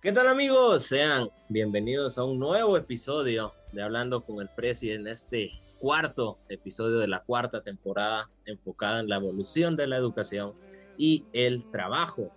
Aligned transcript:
¿Qué 0.00 0.12
tal 0.12 0.28
amigos? 0.28 0.84
Sean 0.84 1.28
bienvenidos 1.48 2.18
a 2.18 2.22
un 2.22 2.38
nuevo 2.38 2.76
episodio 2.76 3.52
de 3.72 3.82
Hablando 3.82 4.20
con 4.24 4.40
el 4.40 4.48
Presi 4.48 4.92
en 4.92 5.08
este 5.08 5.50
cuarto 5.80 6.38
episodio 6.48 6.98
de 6.98 7.08
la 7.08 7.24
cuarta 7.24 7.64
temporada 7.64 8.30
enfocada 8.44 9.00
en 9.00 9.08
la 9.08 9.16
evolución 9.16 9.74
de 9.74 9.88
la 9.88 9.96
educación 9.96 10.54
y 10.96 11.24
el 11.32 11.68
trabajo. 11.72 12.30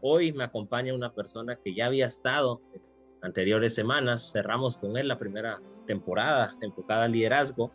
Hoy 0.00 0.32
me 0.32 0.42
acompaña 0.42 0.92
una 0.92 1.12
persona 1.12 1.54
que 1.54 1.72
ya 1.72 1.86
había 1.86 2.06
estado 2.06 2.60
en 2.74 2.82
anteriores 3.22 3.76
semanas, 3.76 4.32
cerramos 4.32 4.76
con 4.76 4.96
él 4.96 5.06
la 5.06 5.16
primera 5.16 5.60
temporada 5.86 6.56
enfocada 6.62 7.04
al 7.04 7.12
liderazgo. 7.12 7.70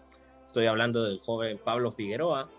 Estoy 0.47 0.65
hablando 0.65 1.05
del 1.05 1.21
joven 1.21 1.61
Pablo 1.63 1.93
Figueroa. 1.93 2.49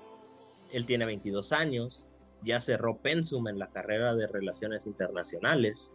Él 0.73 0.87
tiene 0.87 1.05
22 1.05 1.53
años, 1.53 2.07
ya 2.43 2.59
cerró 2.59 2.97
Pensum 2.97 3.49
en 3.49 3.59
la 3.59 3.69
carrera 3.69 4.15
de 4.15 4.27
Relaciones 4.27 4.87
Internacionales 4.87 5.93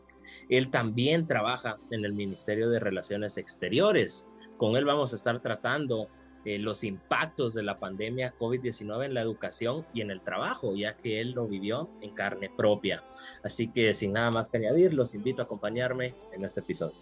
él 0.49 0.69
también 0.69 1.27
trabaja 1.27 1.77
en 1.91 2.05
el 2.05 2.13
Ministerio 2.13 2.69
de 2.69 2.79
Relaciones 2.79 3.37
Exteriores. 3.37 4.27
Con 4.57 4.75
él 4.75 4.85
vamos 4.85 5.13
a 5.13 5.15
estar 5.15 5.41
tratando 5.41 6.09
eh, 6.45 6.59
los 6.59 6.83
impactos 6.83 7.55
de 7.55 7.63
la 7.63 7.79
pandemia 7.79 8.35
COVID-19 8.37 9.05
en 9.05 9.15
la 9.15 9.21
educación 9.21 9.83
y 9.95 10.01
en 10.01 10.11
el 10.11 10.21
trabajo, 10.21 10.75
ya 10.75 10.95
que 10.95 11.19
él 11.19 11.31
lo 11.31 11.47
vivió 11.47 11.89
en 12.01 12.13
carne 12.13 12.51
propia. 12.55 13.03
Así 13.43 13.71
que 13.71 13.95
sin 13.95 14.13
nada 14.13 14.29
más 14.29 14.49
que 14.49 14.57
añadir, 14.57 14.93
los 14.93 15.15
invito 15.15 15.41
a 15.41 15.45
acompañarme 15.45 16.13
en 16.33 16.45
este 16.45 16.59
episodio. 16.59 16.95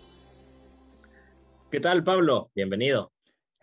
¿Qué 1.69 1.81
tal, 1.81 2.05
Pablo? 2.05 2.51
Bienvenido. 2.55 3.11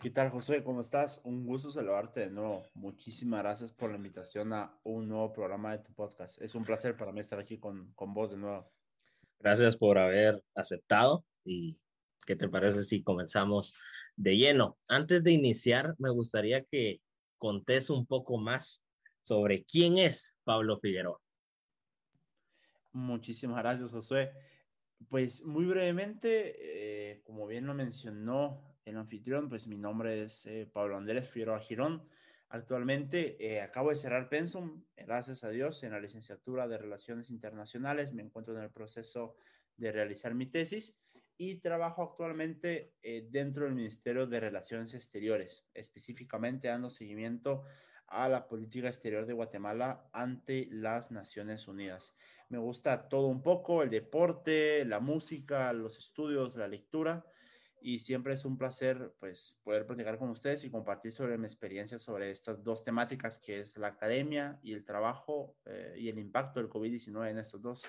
¿Qué 0.00 0.10
tal, 0.10 0.28
José? 0.30 0.62
¿Cómo 0.64 0.82
estás? 0.82 1.22
Un 1.24 1.46
gusto 1.46 1.70
saludarte 1.70 2.20
de 2.20 2.30
nuevo. 2.30 2.62
Muchísimas 2.74 3.40
gracias 3.40 3.72
por 3.72 3.90
la 3.90 3.96
invitación 3.96 4.52
a 4.52 4.74
un 4.82 5.08
nuevo 5.08 5.32
programa 5.32 5.72
de 5.72 5.78
tu 5.78 5.94
podcast. 5.94 6.42
Es 6.42 6.54
un 6.54 6.64
placer 6.64 6.96
para 6.96 7.12
mí 7.12 7.20
estar 7.20 7.38
aquí 7.38 7.56
con, 7.58 7.92
con 7.92 8.12
vos 8.12 8.32
de 8.32 8.36
nuevo. 8.36 8.70
Gracias 9.40 9.76
por 9.76 9.98
haber 9.98 10.44
aceptado 10.54 11.24
y 11.44 11.80
¿qué 12.26 12.36
te 12.36 12.48
parece 12.48 12.84
si 12.84 13.02
comenzamos 13.02 13.74
de 14.14 14.36
lleno? 14.36 14.78
Antes 14.86 15.24
de 15.24 15.32
iniciar, 15.32 15.94
me 15.98 16.10
gustaría 16.10 16.62
que 16.64 17.00
contes 17.38 17.88
un 17.88 18.04
poco 18.04 18.36
más 18.36 18.84
sobre 19.22 19.64
quién 19.64 19.96
es 19.96 20.36
Pablo 20.44 20.78
Figueroa. 20.78 21.18
Muchísimas 22.92 23.58
gracias, 23.58 23.92
Josué. 23.92 24.30
Pues 25.08 25.46
muy 25.46 25.64
brevemente, 25.64 27.12
eh, 27.12 27.22
como 27.22 27.46
bien 27.46 27.66
lo 27.66 27.72
mencionó 27.72 28.62
el 28.84 28.98
anfitrión, 28.98 29.48
pues 29.48 29.66
mi 29.66 29.78
nombre 29.78 30.22
es 30.22 30.44
eh, 30.44 30.68
Pablo 30.70 30.98
Andrés 30.98 31.28
Figueroa 31.28 31.60
Girón. 31.60 32.06
Actualmente 32.52 33.36
eh, 33.38 33.60
acabo 33.60 33.90
de 33.90 33.96
cerrar 33.96 34.28
Pensum, 34.28 34.82
gracias 34.96 35.44
a 35.44 35.50
Dios, 35.50 35.84
en 35.84 35.92
la 35.92 36.00
licenciatura 36.00 36.66
de 36.66 36.78
Relaciones 36.78 37.30
Internacionales. 37.30 38.12
Me 38.12 38.22
encuentro 38.22 38.56
en 38.56 38.64
el 38.64 38.70
proceso 38.70 39.36
de 39.76 39.92
realizar 39.92 40.34
mi 40.34 40.46
tesis 40.46 41.00
y 41.36 41.60
trabajo 41.60 42.02
actualmente 42.02 42.96
eh, 43.02 43.28
dentro 43.30 43.66
del 43.66 43.76
Ministerio 43.76 44.26
de 44.26 44.40
Relaciones 44.40 44.94
Exteriores, 44.94 45.68
específicamente 45.74 46.66
dando 46.66 46.90
seguimiento 46.90 47.62
a 48.08 48.28
la 48.28 48.48
política 48.48 48.88
exterior 48.88 49.26
de 49.26 49.32
Guatemala 49.32 50.10
ante 50.12 50.66
las 50.72 51.12
Naciones 51.12 51.68
Unidas. 51.68 52.16
Me 52.48 52.58
gusta 52.58 53.08
todo 53.08 53.28
un 53.28 53.44
poco, 53.44 53.84
el 53.84 53.90
deporte, 53.90 54.84
la 54.84 54.98
música, 54.98 55.72
los 55.72 55.98
estudios, 55.98 56.56
la 56.56 56.66
lectura 56.66 57.24
y 57.82 57.98
siempre 57.98 58.34
es 58.34 58.44
un 58.44 58.58
placer 58.58 59.14
pues 59.18 59.60
poder 59.64 59.86
platicar 59.86 60.18
con 60.18 60.30
ustedes 60.30 60.64
y 60.64 60.70
compartir 60.70 61.12
sobre 61.12 61.38
mi 61.38 61.44
experiencia 61.44 61.98
sobre 61.98 62.30
estas 62.30 62.62
dos 62.62 62.84
temáticas 62.84 63.38
que 63.38 63.60
es 63.60 63.76
la 63.78 63.88
academia 63.88 64.58
y 64.62 64.72
el 64.72 64.84
trabajo 64.84 65.56
eh, 65.64 65.94
y 65.98 66.08
el 66.08 66.18
impacto 66.18 66.60
del 66.60 66.68
COVID-19 66.68 67.30
en 67.30 67.38
estos 67.38 67.62
dos. 67.62 67.84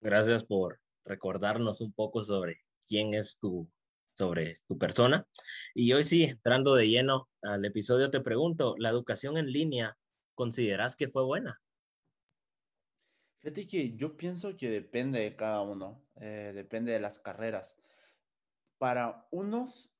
Gracias 0.00 0.44
por 0.44 0.80
recordarnos 1.04 1.80
un 1.80 1.92
poco 1.92 2.24
sobre 2.24 2.60
quién 2.86 3.14
es 3.14 3.36
tu 3.38 3.68
sobre 4.16 4.58
tu 4.66 4.76
persona. 4.76 5.26
Y 5.74 5.92
hoy 5.94 6.04
sí, 6.04 6.24
entrando 6.24 6.74
de 6.74 6.88
lleno 6.88 7.28
al 7.40 7.64
episodio, 7.64 8.10
te 8.10 8.20
pregunto, 8.20 8.74
¿la 8.76 8.90
educación 8.90 9.38
en 9.38 9.46
línea 9.46 9.96
consideras 10.34 10.94
que 10.94 11.08
fue 11.08 11.24
buena? 11.24 11.58
Fíjate 13.38 13.66
que 13.66 13.96
yo 13.96 14.18
pienso 14.18 14.58
que 14.58 14.68
depende 14.68 15.20
de 15.20 15.34
cada 15.34 15.62
uno, 15.62 16.04
eh, 16.16 16.52
depende 16.54 16.92
de 16.92 17.00
las 17.00 17.18
carreras 17.18 17.78
para 18.80 19.28
unos 19.30 19.94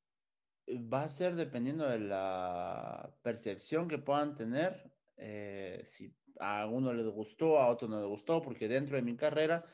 eh, 0.66 0.78
va 0.82 1.04
a 1.04 1.08
ser 1.10 1.34
dependiendo 1.36 1.86
de 1.86 1.98
la 1.98 3.14
percepción 3.20 3.86
que 3.86 3.98
puedan 3.98 4.34
tener, 4.34 4.90
eh, 5.18 5.82
si 5.84 6.16
a 6.38 6.66
uno 6.66 6.94
les 6.94 7.06
gustó, 7.06 7.58
a 7.58 7.68
otro 7.68 7.88
no 7.88 8.00
les 8.00 8.08
gustó, 8.08 8.40
porque 8.40 8.68
dentro 8.68 8.96
de 8.96 9.02
mi 9.02 9.16
carrera, 9.16 9.66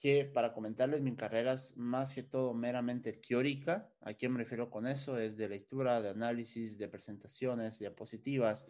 que 0.00 0.24
para 0.24 0.52
comentarles, 0.52 1.00
mi 1.00 1.14
carrera 1.14 1.52
es 1.52 1.76
más 1.76 2.12
que 2.12 2.24
todo 2.24 2.52
meramente 2.52 3.12
teórica. 3.12 3.88
¿A 4.00 4.14
qué 4.14 4.28
me 4.28 4.38
refiero 4.38 4.68
con 4.68 4.88
eso? 4.88 5.16
Es 5.16 5.36
de 5.36 5.48
lectura, 5.48 6.00
de 6.02 6.08
análisis, 6.08 6.76
de 6.76 6.88
presentaciones, 6.88 7.78
diapositivas, 7.78 8.66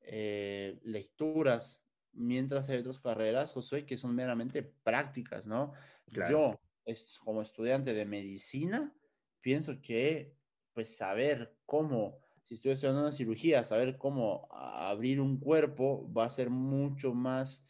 eh, 0.00 0.80
lecturas, 0.84 1.86
mientras 2.12 2.70
hay 2.70 2.78
otras 2.78 2.98
carreras, 2.98 3.52
Josué, 3.52 3.84
que 3.84 3.98
son 3.98 4.14
meramente 4.14 4.62
prácticas, 4.62 5.46
¿no? 5.46 5.74
Yo, 6.30 6.58
es, 6.86 7.18
como 7.18 7.42
estudiante 7.42 7.92
de 7.92 8.06
medicina, 8.06 8.94
pienso 9.48 9.80
que 9.80 10.36
pues 10.74 10.94
saber 10.94 11.56
cómo, 11.64 12.20
si 12.42 12.52
estoy 12.52 12.72
estudiando 12.72 13.00
una 13.00 13.12
cirugía, 13.12 13.64
saber 13.64 13.96
cómo 13.96 14.46
abrir 14.52 15.22
un 15.22 15.40
cuerpo 15.40 16.12
va 16.12 16.26
a 16.26 16.28
ser 16.28 16.50
mucho 16.50 17.14
más 17.14 17.66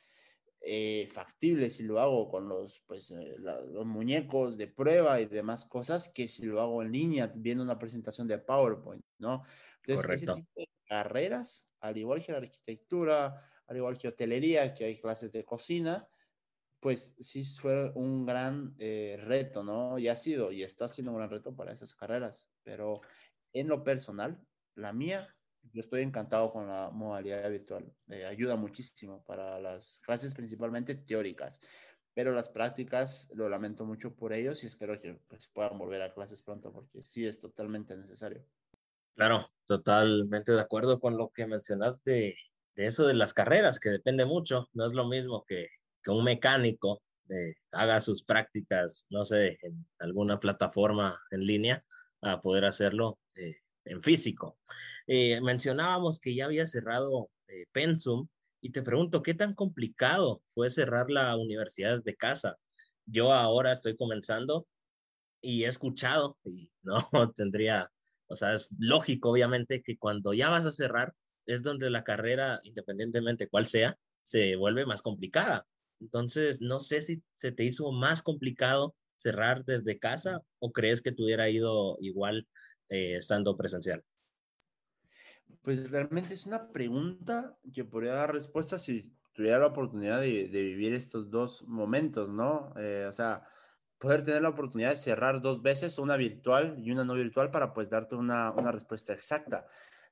eh, 0.60 1.06
factible 1.06 1.70
si 1.70 1.84
lo 1.84 2.00
hago 2.00 2.28
con 2.28 2.48
los, 2.48 2.80
pues, 2.80 3.12
eh, 3.12 3.36
los 3.38 3.86
muñecos 3.86 4.58
de 4.58 4.66
prueba 4.66 5.20
y 5.20 5.26
demás 5.26 5.66
cosas 5.66 6.08
que 6.12 6.26
si 6.26 6.46
lo 6.46 6.60
hago 6.60 6.82
en 6.82 6.90
línea 6.90 7.32
viendo 7.32 7.62
una 7.62 7.78
presentación 7.78 8.26
de 8.26 8.38
PowerPoint, 8.38 9.04
¿no? 9.18 9.44
Entonces, 9.86 10.22
ese 10.22 10.34
tipo 10.34 10.50
de 10.56 10.68
carreras, 10.84 11.70
al 11.78 11.96
igual 11.96 12.24
que 12.24 12.32
la 12.32 12.38
arquitectura, 12.38 13.40
al 13.68 13.76
igual 13.76 13.96
que 13.96 14.08
hotelería, 14.08 14.74
que 14.74 14.84
hay 14.86 15.00
clases 15.00 15.30
de 15.30 15.44
cocina, 15.44 16.08
pues 16.80 17.16
sí 17.20 17.44
fue 17.44 17.90
un 17.94 18.24
gran 18.24 18.74
eh, 18.78 19.18
reto, 19.20 19.64
¿no? 19.64 19.98
Y 19.98 20.08
ha 20.08 20.16
sido 20.16 20.52
y 20.52 20.62
está 20.62 20.88
siendo 20.88 21.12
un 21.12 21.18
gran 21.18 21.30
reto 21.30 21.54
para 21.54 21.72
esas 21.72 21.94
carreras, 21.94 22.48
pero 22.62 22.94
en 23.52 23.68
lo 23.68 23.82
personal, 23.82 24.40
la 24.74 24.92
mía, 24.92 25.34
yo 25.72 25.80
estoy 25.80 26.02
encantado 26.02 26.52
con 26.52 26.68
la 26.68 26.90
modalidad 26.90 27.50
virtual. 27.50 27.92
Eh, 28.08 28.24
ayuda 28.24 28.56
muchísimo 28.56 29.24
para 29.24 29.58
las 29.58 29.98
clases 29.98 30.34
principalmente 30.34 30.94
teóricas, 30.94 31.60
pero 32.14 32.32
las 32.32 32.48
prácticas 32.48 33.30
lo 33.34 33.48
lamento 33.48 33.84
mucho 33.84 34.14
por 34.14 34.32
ellos 34.32 34.62
y 34.64 34.66
espero 34.66 34.98
que 34.98 35.14
pues, 35.28 35.48
puedan 35.48 35.78
volver 35.78 36.02
a 36.02 36.12
clases 36.12 36.42
pronto 36.42 36.72
porque 36.72 37.02
sí 37.02 37.26
es 37.26 37.40
totalmente 37.40 37.96
necesario. 37.96 38.44
Claro, 39.14 39.50
totalmente 39.66 40.52
de 40.52 40.60
acuerdo 40.60 41.00
con 41.00 41.16
lo 41.16 41.30
que 41.30 41.46
mencionaste 41.46 42.36
de, 42.76 42.86
eso 42.86 43.04
de 43.06 43.14
las 43.14 43.34
carreras, 43.34 43.80
que 43.80 43.90
depende 43.90 44.24
mucho, 44.24 44.68
no 44.74 44.86
es 44.86 44.92
lo 44.92 45.08
mismo 45.08 45.44
que 45.44 45.68
un 46.14 46.24
mecánico 46.24 47.02
eh, 47.28 47.54
haga 47.72 48.00
sus 48.00 48.22
prácticas, 48.22 49.06
no 49.10 49.24
sé, 49.24 49.58
en 49.62 49.86
alguna 49.98 50.38
plataforma 50.38 51.20
en 51.30 51.46
línea, 51.46 51.84
a 52.22 52.40
poder 52.40 52.64
hacerlo 52.64 53.18
eh, 53.34 53.56
en 53.84 54.02
físico. 54.02 54.58
Eh, 55.06 55.40
mencionábamos 55.40 56.20
que 56.20 56.34
ya 56.34 56.46
había 56.46 56.66
cerrado 56.66 57.30
Pensum 57.72 58.28
y 58.60 58.70
te 58.72 58.82
pregunto, 58.82 59.22
¿qué 59.22 59.34
tan 59.34 59.54
complicado 59.54 60.42
fue 60.48 60.70
cerrar 60.70 61.10
la 61.10 61.36
universidad 61.36 62.02
de 62.02 62.16
casa? 62.16 62.56
Yo 63.06 63.32
ahora 63.32 63.72
estoy 63.72 63.96
comenzando 63.96 64.66
y 65.40 65.64
he 65.64 65.68
escuchado, 65.68 66.38
y 66.44 66.70
no 66.82 67.32
tendría, 67.36 67.90
o 68.26 68.36
sea, 68.36 68.54
es 68.54 68.68
lógico 68.78 69.30
obviamente 69.30 69.82
que 69.82 69.98
cuando 69.98 70.32
ya 70.34 70.48
vas 70.48 70.66
a 70.66 70.72
cerrar 70.72 71.14
es 71.46 71.62
donde 71.62 71.90
la 71.90 72.04
carrera, 72.04 72.60
independientemente 72.64 73.48
cuál 73.48 73.66
sea, 73.66 73.96
se 74.22 74.56
vuelve 74.56 74.84
más 74.84 75.00
complicada. 75.02 75.66
Entonces, 76.00 76.60
no 76.60 76.80
sé 76.80 77.02
si 77.02 77.22
se 77.36 77.52
te 77.52 77.64
hizo 77.64 77.90
más 77.92 78.22
complicado 78.22 78.94
cerrar 79.16 79.64
desde 79.64 79.98
casa 79.98 80.42
o 80.60 80.72
crees 80.72 81.02
que 81.02 81.12
te 81.12 81.22
hubiera 81.22 81.48
ido 81.48 81.96
igual 82.00 82.48
eh, 82.88 83.16
estando 83.16 83.56
presencial. 83.56 84.04
Pues 85.62 85.90
realmente 85.90 86.34
es 86.34 86.46
una 86.46 86.70
pregunta 86.72 87.58
que 87.72 87.84
podría 87.84 88.14
dar 88.14 88.32
respuesta 88.32 88.78
si 88.78 89.12
tuviera 89.32 89.58
la 89.58 89.66
oportunidad 89.66 90.20
de, 90.20 90.48
vivir 90.50 90.94
estos 90.94 91.30
dos 91.30 91.66
momentos, 91.66 92.30
¿no? 92.30 92.72
Eh, 92.76 93.06
o 93.08 93.12
sea, 93.12 93.46
poder 93.98 94.22
tener 94.22 94.42
la 94.42 94.50
oportunidad 94.50 94.90
de 94.90 94.96
cerrar 94.96 95.40
dos 95.40 95.62
veces, 95.62 95.98
una 95.98 96.16
virtual 96.16 96.76
y 96.78 96.90
una 96.90 97.04
no 97.04 97.14
virtual, 97.14 97.50
para 97.50 97.72
pues 97.72 97.90
darte 97.90 98.14
una, 98.14 98.52
una 98.52 98.72
respuesta 98.72 99.12
exacta. 99.12 99.66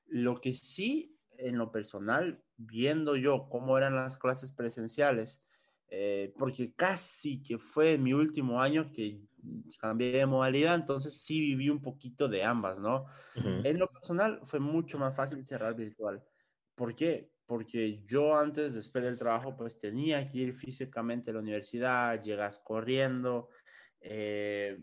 Lo 0.05 0.35
que 0.35 0.53
sí, 0.53 1.17
en 1.37 1.57
lo 1.57 1.71
personal, 1.71 2.43
viendo 2.57 3.15
yo 3.15 3.47
cómo 3.49 3.77
eran 3.77 3.95
las 3.95 4.17
clases 4.17 4.51
presenciales, 4.51 5.46
eh, 5.89 6.33
porque 6.37 6.73
casi 6.73 7.41
que 7.41 7.57
fue 7.57 7.97
mi 7.97 8.13
último 8.13 8.61
año 8.61 8.91
que 8.91 9.21
cambié 9.79 10.11
de 10.11 10.25
modalidad, 10.25 10.75
entonces 10.75 11.21
sí 11.21 11.39
viví 11.41 11.69
un 11.69 11.81
poquito 11.81 12.27
de 12.27 12.43
ambas, 12.43 12.79
¿no? 12.79 13.05
En 13.61 13.79
lo 13.79 13.87
personal 13.87 14.41
fue 14.43 14.59
mucho 14.59 14.97
más 14.99 15.15
fácil 15.15 15.43
cerrar 15.43 15.75
virtual. 15.75 16.23
¿Por 16.75 16.95
qué? 16.95 17.31
Porque 17.45 18.03
yo 18.05 18.35
antes, 18.37 18.75
después 18.75 19.03
del 19.03 19.17
trabajo, 19.17 19.55
pues 19.55 19.79
tenía 19.79 20.29
que 20.29 20.37
ir 20.39 20.53
físicamente 20.53 21.31
a 21.31 21.33
la 21.35 21.39
universidad, 21.39 22.21
llegas 22.21 22.59
corriendo 22.59 23.49
Eh, 24.01 24.77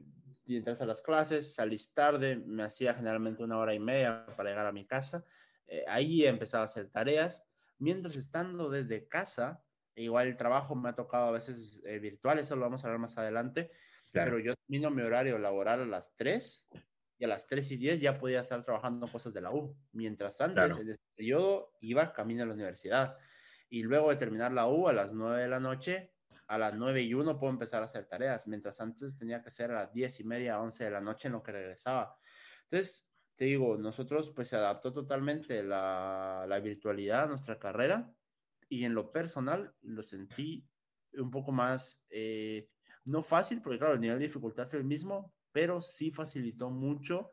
y 0.47 0.57
entras 0.57 0.83
a 0.83 0.87
las 0.87 1.01
clases, 1.01 1.55
salís 1.55 1.95
tarde, 1.95 2.37
me 2.37 2.65
hacía 2.65 2.95
generalmente 2.95 3.43
una 3.43 3.59
hora 3.59 3.75
y 3.75 3.79
media 3.81 4.27
para 4.37 4.51
llegar 4.51 4.67
a 4.67 4.73
mi 4.73 4.87
casa. 4.87 5.25
Eh, 5.67 5.85
ahí 5.89 6.25
empezaba 6.27 6.63
a 6.63 6.67
hacer 6.67 6.91
tareas. 6.91 7.45
Mientras 7.79 8.17
estando 8.17 8.69
desde 8.69 9.09
casa, 9.09 9.64
igual 9.97 10.29
el 10.29 10.37
trabajo 10.37 10.75
me 10.75 10.89
ha 10.89 10.95
tocado 10.95 11.29
a 11.29 11.33
veces 11.33 11.83
eh, 11.85 11.99
virtual, 11.99 12.39
eso 12.39 12.57
lo 12.57 12.63
vamos 12.63 12.85
a 12.85 12.91
ver 12.91 12.99
más 12.99 13.17
adelante, 13.19 13.71
pero 14.11 14.39
yo 14.39 14.55
termino 14.55 14.91
mi 14.91 15.03
horario 15.03 15.39
laboral 15.39 15.83
a 15.83 15.87
las 15.87 16.15
3 16.15 16.69
y 17.19 17.25
a 17.25 17.29
las 17.29 17.47
3 17.47 17.73
y 17.73 17.77
10 17.77 18.01
ya 18.01 18.19
podía 18.19 18.41
estar 18.41 18.65
trabajando 18.65 19.09
cosas 19.09 19.33
de 19.33 19.41
la 19.41 19.53
U. 19.53 19.77
Mientras 19.93 20.41
antes, 20.41 20.79
en 20.79 20.91
ese 20.91 21.01
periodo, 21.17 21.73
iba 21.81 22.13
camino 22.13 22.43
a 22.43 22.47
la 22.47 22.55
universidad. 22.55 23.17
Y 23.69 23.83
luego 23.83 24.11
de 24.11 24.17
terminar 24.17 24.53
la 24.53 24.69
U 24.69 24.89
a 24.89 24.93
las 24.93 25.13
9 25.13 25.43
de 25.43 25.49
la 25.49 25.59
noche, 25.59 26.13
a 26.47 26.59
las 26.59 26.77
9 26.77 27.03
y 27.03 27.15
1 27.15 27.39
puedo 27.39 27.53
empezar 27.53 27.83
a 27.83 27.87
hacer 27.87 28.07
tareas, 28.07 28.47
mientras 28.47 28.81
antes 28.81 29.17
tenía 29.17 29.43
que 29.43 29.51
ser 29.51 29.73
a 29.73 29.83
las 29.83 29.93
10 29.93 30.21
y 30.21 30.25
media, 30.25 30.61
11 30.61 30.85
de 30.85 30.91
la 30.91 31.01
noche 31.01 31.29
en 31.29 31.33
lo 31.33 31.43
que 31.43 31.53
regresaba. 31.53 32.17
Entonces, 32.65 33.13
te 33.37 33.47
digo, 33.47 33.77
nosotros 33.77 34.31
pues 34.31 34.49
se 34.49 34.57
adaptó 34.57 34.93
totalmente 34.93 35.63
la, 35.63 36.47
la 36.49 36.61
virtualidad 36.61 37.25
a 37.25 37.27
nuestra 37.27 37.59
carrera 37.59 38.15
y 38.75 38.85
en 38.85 38.95
lo 38.95 39.13
personal 39.13 39.73
lo 39.83 40.03
sentí 40.03 40.67
un 41.13 41.31
poco 41.31 41.53
más, 41.53 42.07
eh, 42.11 42.69
no 43.05 43.23
fácil, 43.23 43.63
porque 43.63 43.79
claro, 43.79 43.95
el 43.95 44.01
nivel 44.01 44.19
de 44.19 44.27
dificultad 44.27 44.67
es 44.67 44.75
el 44.75 44.83
mismo, 44.83 45.33
pero 45.53 45.81
sí 45.81 46.11
facilitó 46.11 46.71
mucho 46.71 47.31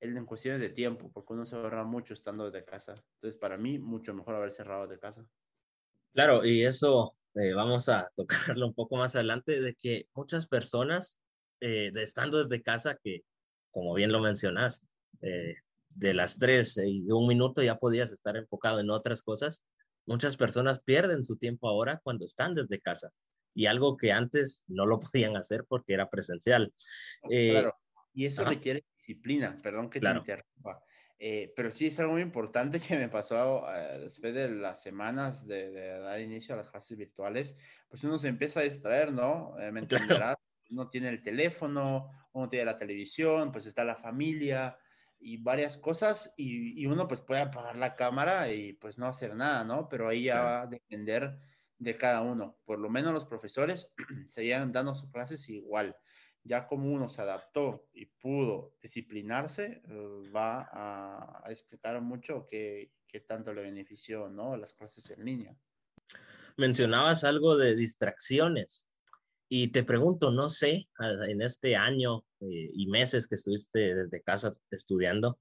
en 0.00 0.26
cuestiones 0.26 0.60
de 0.60 0.70
tiempo, 0.70 1.12
porque 1.12 1.34
uno 1.34 1.46
se 1.46 1.54
ahorra 1.54 1.84
mucho 1.84 2.14
estando 2.14 2.50
desde 2.50 2.64
casa. 2.64 2.94
Entonces, 3.14 3.38
para 3.38 3.56
mí, 3.56 3.78
mucho 3.78 4.12
mejor 4.14 4.34
haber 4.34 4.50
cerrado 4.50 4.88
de 4.88 4.98
casa. 4.98 5.24
Claro, 6.12 6.44
y 6.44 6.64
eso 6.64 7.12
eh, 7.34 7.52
vamos 7.52 7.88
a 7.88 8.10
tocarlo 8.16 8.66
un 8.66 8.74
poco 8.74 8.96
más 8.96 9.14
adelante, 9.14 9.60
de 9.60 9.76
que 9.76 10.08
muchas 10.12 10.48
personas, 10.48 11.20
eh, 11.60 11.90
de 11.92 12.02
estando 12.02 12.42
desde 12.42 12.62
casa, 12.62 12.98
que 13.00 13.22
como 13.70 13.94
bien 13.94 14.10
lo 14.10 14.20
mencionas, 14.20 14.82
de 15.20 16.14
las 16.14 16.38
tres 16.38 16.78
y 16.78 17.10
un 17.10 17.26
minuto 17.26 17.62
ya 17.62 17.76
podías 17.76 18.10
estar 18.10 18.36
enfocado 18.36 18.80
en 18.80 18.90
otras 18.90 19.22
cosas, 19.22 19.62
muchas 20.06 20.36
personas 20.36 20.80
pierden 20.80 21.24
su 21.24 21.36
tiempo 21.36 21.68
ahora 21.68 22.00
cuando 22.02 22.24
están 22.24 22.54
desde 22.54 22.80
casa 22.80 23.10
y 23.54 23.66
algo 23.66 23.96
que 23.96 24.12
antes 24.12 24.64
no 24.68 24.86
lo 24.86 25.00
podían 25.12 25.36
hacer 25.36 25.64
porque 25.68 25.94
era 25.94 26.08
presencial. 26.08 26.72
claro, 27.22 27.74
y 28.12 28.26
eso 28.26 28.44
requiere 28.44 28.84
disciplina, 28.96 29.58
perdón 29.62 29.88
que 29.88 30.00
te 30.00 30.10
interrumpa. 30.10 30.82
Eh, 31.22 31.52
pero 31.54 31.70
sí 31.70 31.86
es 31.86 32.00
algo 32.00 32.14
muy 32.14 32.22
importante 32.22 32.80
que 32.80 32.96
me 32.96 33.10
pasó 33.10 33.70
eh, 33.70 33.98
después 34.00 34.32
de 34.32 34.48
las 34.48 34.82
semanas 34.82 35.46
de, 35.46 36.00
dar 36.00 36.18
inicio 36.18 36.54
a 36.54 36.56
las 36.56 36.70
clases 36.70 36.96
virtuales, 36.96 37.58
pues 37.90 38.02
uno 38.04 38.16
se 38.16 38.28
empieza 38.28 38.60
a 38.60 38.62
distraer, 38.62 39.12
¿no? 39.12 39.54
Eh, 39.60 39.70
me 39.70 39.80
entenderás, 40.24 40.38
uno 40.70 40.88
tiene 40.88 41.10
el 41.10 41.22
teléfono, 41.22 42.10
uno 42.32 42.48
tiene 42.48 42.64
la 42.64 42.78
televisión, 42.78 43.52
pues 43.52 43.66
está 43.66 43.84
la 43.84 43.96
familia 43.96 44.78
y 45.20 45.36
varias 45.36 45.76
cosas 45.76 46.34
y, 46.36 46.80
y, 46.82 46.86
uno 46.86 47.06
pues 47.06 47.20
puede 47.20 47.42
apagar 47.42 47.76
la 47.76 47.94
cámara 47.94 48.52
y 48.52 48.72
pues 48.72 48.98
no 48.98 49.06
hacer 49.06 49.34
nada, 49.36 49.64
¿no? 49.64 49.88
Pero 49.88 50.08
ahí 50.08 50.24
ya 50.24 50.40
va 50.40 50.62
a 50.62 50.66
depender 50.66 51.38
de 51.78 51.96
cada 51.96 52.22
uno. 52.22 52.58
Por 52.64 52.78
lo 52.78 52.88
menos 52.88 53.12
los 53.12 53.26
profesores 53.26 53.92
seguían 54.26 54.72
dando 54.72 54.94
sus 54.94 55.10
clases 55.10 55.48
igual 55.48 55.96
ya 56.42 56.66
como 56.66 56.90
uno 56.90 57.08
se 57.08 57.22
adaptó 57.22 57.88
y 57.92 58.06
pudo 58.06 58.74
disciplinarse, 58.80 59.82
eh, 59.88 60.30
va 60.34 60.68
a, 60.72 61.50
explicar 61.50 62.00
mucho 62.00 62.46
qué, 62.48 62.92
tanto 63.26 63.52
le 63.52 63.62
benefició, 63.62 64.28
¿no? 64.28 64.56
Las 64.56 64.72
clases 64.72 65.10
en 65.10 65.24
línea. 65.24 65.56
Mencionabas 66.56 67.24
algo 67.24 67.56
de 67.56 67.74
distracciones 67.74 68.88
y 69.52 69.68
te 69.68 69.82
pregunto, 69.82 70.30
no 70.30 70.48
sé, 70.48 70.88
en 71.28 71.42
este 71.42 71.76
año 71.76 72.24
eh, 72.40 72.70
y 72.72 72.86
meses 72.86 73.26
que 73.26 73.34
estuviste 73.34 73.94
desde 73.94 74.22
casa 74.22 74.52
estudiando, 74.70 75.38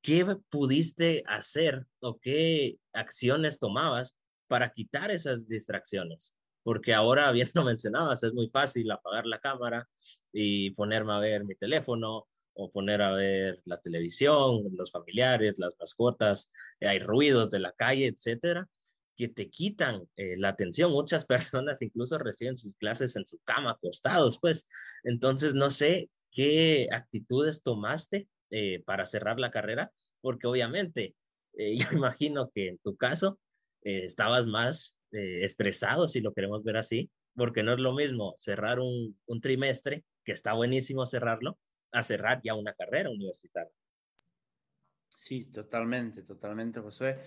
¿qué 0.00 0.24
pudiste 0.48 1.22
hacer 1.26 1.86
o 2.00 2.18
qué 2.18 2.78
acciones 2.92 3.58
tomabas 3.58 4.16
para 4.48 4.72
quitar 4.72 5.10
esas 5.10 5.46
distracciones? 5.48 6.34
porque 6.62 6.94
ahora, 6.94 7.30
bien 7.32 7.50
lo 7.54 7.64
mencionabas, 7.64 8.22
es 8.22 8.32
muy 8.32 8.48
fácil 8.48 8.90
apagar 8.90 9.26
la 9.26 9.40
cámara 9.40 9.88
y 10.32 10.70
ponerme 10.70 11.12
a 11.12 11.18
ver 11.18 11.44
mi 11.44 11.54
teléfono 11.54 12.26
o 12.54 12.70
poner 12.70 13.00
a 13.00 13.12
ver 13.12 13.60
la 13.64 13.80
televisión, 13.80 14.62
los 14.72 14.90
familiares, 14.92 15.58
las 15.58 15.74
mascotas, 15.78 16.50
hay 16.80 16.98
ruidos 16.98 17.50
de 17.50 17.60
la 17.60 17.72
calle, 17.72 18.06
etcétera, 18.06 18.68
que 19.16 19.28
te 19.28 19.50
quitan 19.50 20.08
eh, 20.16 20.36
la 20.38 20.48
atención. 20.48 20.92
Muchas 20.92 21.24
personas 21.54 21.82
incluso 21.82 22.18
reciben 22.18 22.58
sus 22.58 22.74
clases 22.74 23.16
en 23.16 23.26
su 23.26 23.38
cama, 23.44 23.72
acostados, 23.72 24.38
pues. 24.40 24.66
Entonces, 25.04 25.54
no 25.54 25.70
sé 25.70 26.10
qué 26.30 26.88
actitudes 26.92 27.62
tomaste 27.62 28.28
eh, 28.50 28.82
para 28.84 29.06
cerrar 29.06 29.38
la 29.38 29.50
carrera, 29.50 29.90
porque 30.20 30.46
obviamente, 30.46 31.14
eh, 31.54 31.76
yo 31.92 31.96
imagino 31.96 32.50
que 32.54 32.68
en 32.68 32.78
tu 32.78 32.96
caso 32.96 33.38
estabas 33.84 34.46
más 34.46 34.96
estresado, 35.10 36.06
si 36.06 36.20
lo 36.20 36.32
queremos 36.32 36.62
ver 36.62 36.76
así, 36.76 37.10
porque 37.34 37.62
no 37.62 37.72
es 37.72 37.80
lo 37.80 37.92
mismo 37.94 38.34
cerrar 38.38 38.78
un, 38.80 39.16
trimestre, 39.40 40.04
que 40.24 40.32
está 40.32 40.52
buenísimo 40.52 41.04
cerrarlo, 41.04 41.58
a 41.90 42.02
cerrar 42.02 42.40
ya 42.44 42.54
una 42.54 42.74
carrera 42.74 43.10
universitaria. 43.10 43.72
Sí, 45.14 45.46
totalmente, 45.46 46.22
totalmente, 46.22 46.80
José. 46.80 47.18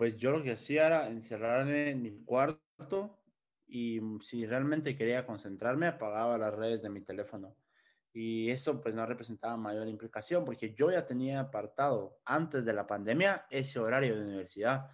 Pues 0.00 0.16
yo 0.16 0.30
lo 0.30 0.42
que 0.42 0.52
hacía 0.52 0.86
era 0.86 1.10
encerrarme 1.10 1.90
en 1.90 2.00
mi 2.00 2.24
cuarto 2.24 3.18
y 3.66 4.00
si 4.22 4.46
realmente 4.46 4.96
quería 4.96 5.26
concentrarme, 5.26 5.88
apagaba 5.88 6.38
las 6.38 6.54
redes 6.54 6.80
de 6.80 6.88
mi 6.88 7.02
teléfono. 7.02 7.54
Y 8.10 8.50
eso 8.50 8.80
pues 8.80 8.94
no 8.94 9.04
representaba 9.04 9.58
mayor 9.58 9.86
implicación 9.88 10.42
porque 10.46 10.74
yo 10.74 10.90
ya 10.90 11.04
tenía 11.04 11.40
apartado 11.40 12.18
antes 12.24 12.64
de 12.64 12.72
la 12.72 12.86
pandemia 12.86 13.44
ese 13.50 13.78
horario 13.78 14.16
de 14.16 14.22
universidad 14.22 14.88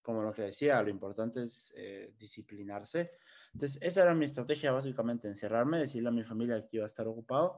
como 0.00 0.22
lo 0.22 0.32
que 0.32 0.42
decía, 0.42 0.80
lo 0.80 0.88
importante 0.88 1.42
es 1.42 1.74
eh, 1.76 2.14
disciplinarse. 2.16 3.10
Entonces, 3.52 3.82
esa 3.82 4.04
era 4.04 4.14
mi 4.14 4.24
estrategia 4.24 4.72
básicamente, 4.72 5.28
encerrarme, 5.28 5.80
decirle 5.80 6.08
a 6.08 6.12
mi 6.12 6.22
familia 6.22 6.64
que 6.64 6.76
iba 6.78 6.84
a 6.84 6.86
estar 6.86 7.06
ocupado 7.08 7.56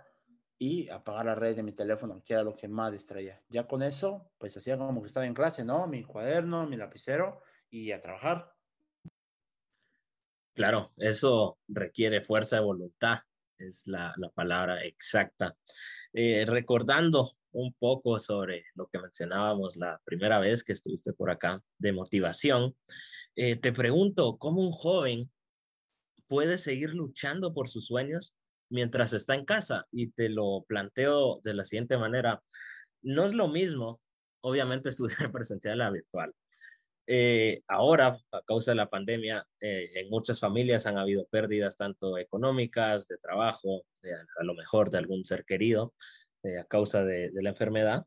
y 0.58 0.88
apagar 0.88 1.26
la 1.26 1.34
red 1.34 1.54
de 1.54 1.62
mi 1.62 1.72
teléfono, 1.72 2.22
que 2.24 2.34
era 2.34 2.42
lo 2.42 2.56
que 2.56 2.68
más 2.68 2.92
distraía. 2.92 3.40
Ya 3.48 3.66
con 3.66 3.82
eso, 3.82 4.30
pues 4.38 4.56
hacía 4.56 4.76
como 4.76 5.00
que 5.00 5.06
estaba 5.06 5.26
en 5.26 5.34
clase, 5.34 5.64
¿no? 5.64 5.86
Mi 5.86 6.02
cuaderno, 6.02 6.66
mi 6.66 6.76
lapicero 6.76 7.42
y 7.70 7.92
a 7.92 8.00
trabajar. 8.00 8.52
Claro, 10.54 10.92
eso 10.96 11.58
requiere 11.68 12.20
fuerza 12.20 12.56
de 12.56 12.62
voluntad, 12.62 13.18
es 13.58 13.86
la, 13.86 14.12
la 14.16 14.28
palabra 14.30 14.84
exacta. 14.84 15.56
Eh, 16.12 16.44
recordando 16.46 17.36
un 17.52 17.72
poco 17.74 18.18
sobre 18.18 18.64
lo 18.74 18.88
que 18.88 18.98
mencionábamos 18.98 19.76
la 19.76 20.00
primera 20.04 20.40
vez 20.40 20.64
que 20.64 20.72
estuviste 20.72 21.12
por 21.12 21.30
acá 21.30 21.62
de 21.78 21.92
motivación. 21.92 22.76
Eh, 23.36 23.56
te 23.56 23.72
pregunto, 23.72 24.36
¿cómo 24.38 24.60
un 24.62 24.72
joven 24.72 25.30
puede 26.26 26.58
seguir 26.58 26.94
luchando 26.94 27.54
por 27.54 27.68
sus 27.68 27.86
sueños 27.86 28.34
mientras 28.70 29.12
está 29.12 29.34
en 29.34 29.44
casa? 29.44 29.86
Y 29.92 30.10
te 30.10 30.28
lo 30.28 30.64
planteo 30.68 31.40
de 31.44 31.54
la 31.54 31.64
siguiente 31.64 31.98
manera. 31.98 32.42
No 33.02 33.26
es 33.26 33.34
lo 33.34 33.48
mismo, 33.48 34.00
obviamente, 34.40 34.88
estudiar 35.28 35.32
presencial 35.32 35.80
a 35.82 35.90
virtual. 35.90 36.34
Eh, 37.06 37.62
ahora, 37.68 38.18
a 38.32 38.42
causa 38.42 38.72
de 38.72 38.76
la 38.76 38.90
pandemia, 38.90 39.46
eh, 39.60 39.90
en 39.94 40.10
muchas 40.10 40.40
familias 40.40 40.86
han 40.86 40.98
habido 40.98 41.26
pérdidas 41.26 41.76
tanto 41.76 42.18
económicas, 42.18 43.08
de 43.08 43.16
trabajo, 43.18 43.82
a 44.38 44.44
lo 44.44 44.54
mejor 44.54 44.90
de 44.90 44.98
algún 44.98 45.24
ser 45.24 45.44
querido. 45.46 45.94
Eh, 46.44 46.58
a 46.58 46.64
causa 46.64 47.04
de, 47.04 47.30
la 47.34 47.50
enfermedad. 47.50 48.06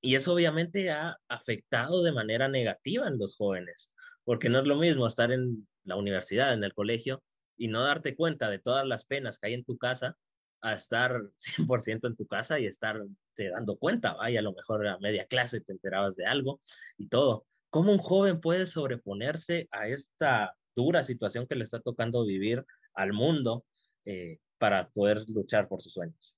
Y 0.00 0.16
eso 0.16 0.34
obviamente 0.34 0.90
ha 0.90 1.18
afectado 1.28 2.02
de 2.02 2.12
manera 2.12 2.48
negativa 2.48 3.06
en 3.06 3.18
los 3.18 3.36
jóvenes, 3.36 3.92
porque 4.24 4.48
no 4.48 4.58
es 4.58 4.66
lo 4.66 4.76
mismo 4.76 5.06
estar 5.06 5.30
en 5.32 5.68
la 5.84 5.96
universidad, 5.96 6.52
en 6.52 6.64
el 6.64 6.74
colegio, 6.74 7.22
y 7.56 7.68
no 7.68 7.82
darte 7.82 8.16
cuenta 8.16 8.48
de 8.50 8.58
todas 8.58 8.86
las 8.86 9.04
penas 9.04 9.38
que 9.38 9.48
hay 9.48 9.54
en 9.54 9.64
tu 9.64 9.78
casa, 9.78 10.16
a 10.64 10.74
estar 10.74 11.20
100% 11.38 12.08
en 12.08 12.16
tu 12.16 12.26
casa 12.26 12.58
y 12.58 12.66
estar 12.66 13.00
te 13.34 13.50
dando 13.50 13.76
cuenta, 13.76 14.14
vaya, 14.14 14.40
a 14.40 14.42
lo 14.42 14.54
mejor 14.54 14.86
a 14.86 14.98
media 14.98 15.26
clase 15.26 15.60
te 15.60 15.72
enterabas 15.72 16.16
de 16.16 16.26
algo 16.26 16.60
y 16.96 17.08
todo. 17.08 17.46
¿Cómo 17.70 17.92
un 17.92 17.98
joven 17.98 18.40
puede 18.40 18.66
sobreponerse 18.66 19.68
a 19.72 19.88
esta 19.88 20.56
dura 20.74 21.04
situación 21.04 21.46
que 21.46 21.56
le 21.56 21.64
está 21.64 21.80
tocando 21.80 22.24
vivir 22.24 22.64
al 22.94 23.12
mundo 23.12 23.64
eh, 24.04 24.38
para 24.58 24.88
poder 24.90 25.28
luchar 25.28 25.68
por 25.68 25.82
sus 25.82 25.92
sueños? 25.92 26.36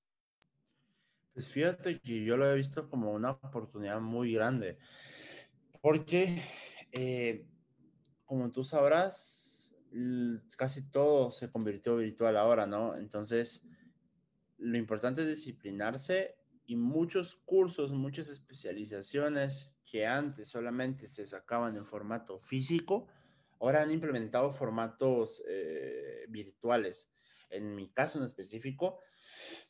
Pues 1.33 1.47
fíjate 1.47 1.99
que 1.99 2.23
yo 2.23 2.35
lo 2.35 2.51
he 2.51 2.55
visto 2.55 2.89
como 2.89 3.11
una 3.11 3.31
oportunidad 3.31 4.01
muy 4.01 4.33
grande, 4.33 4.79
porque 5.81 6.41
eh, 6.91 7.45
como 8.25 8.51
tú 8.51 8.63
sabrás, 8.63 9.56
casi 10.55 10.89
todo 10.89 11.31
se 11.31 11.51
convirtió 11.51 11.97
virtual 11.97 12.37
ahora, 12.37 12.65
¿no? 12.65 12.95
Entonces, 12.95 13.67
lo 14.57 14.77
importante 14.77 15.21
es 15.21 15.27
disciplinarse 15.27 16.35
y 16.65 16.75
muchos 16.75 17.35
cursos, 17.35 17.93
muchas 17.93 18.27
especializaciones 18.29 19.73
que 19.85 20.05
antes 20.05 20.49
solamente 20.49 21.07
se 21.07 21.25
sacaban 21.25 21.77
en 21.77 21.85
formato 21.85 22.39
físico, 22.39 23.07
ahora 23.59 23.81
han 23.81 23.91
implementado 23.91 24.51
formatos 24.51 25.43
eh, 25.47 26.25
virtuales. 26.29 27.11
en 27.49 27.73
mi 27.73 27.89
caso 27.89 28.19
en 28.19 28.25
específico, 28.25 28.99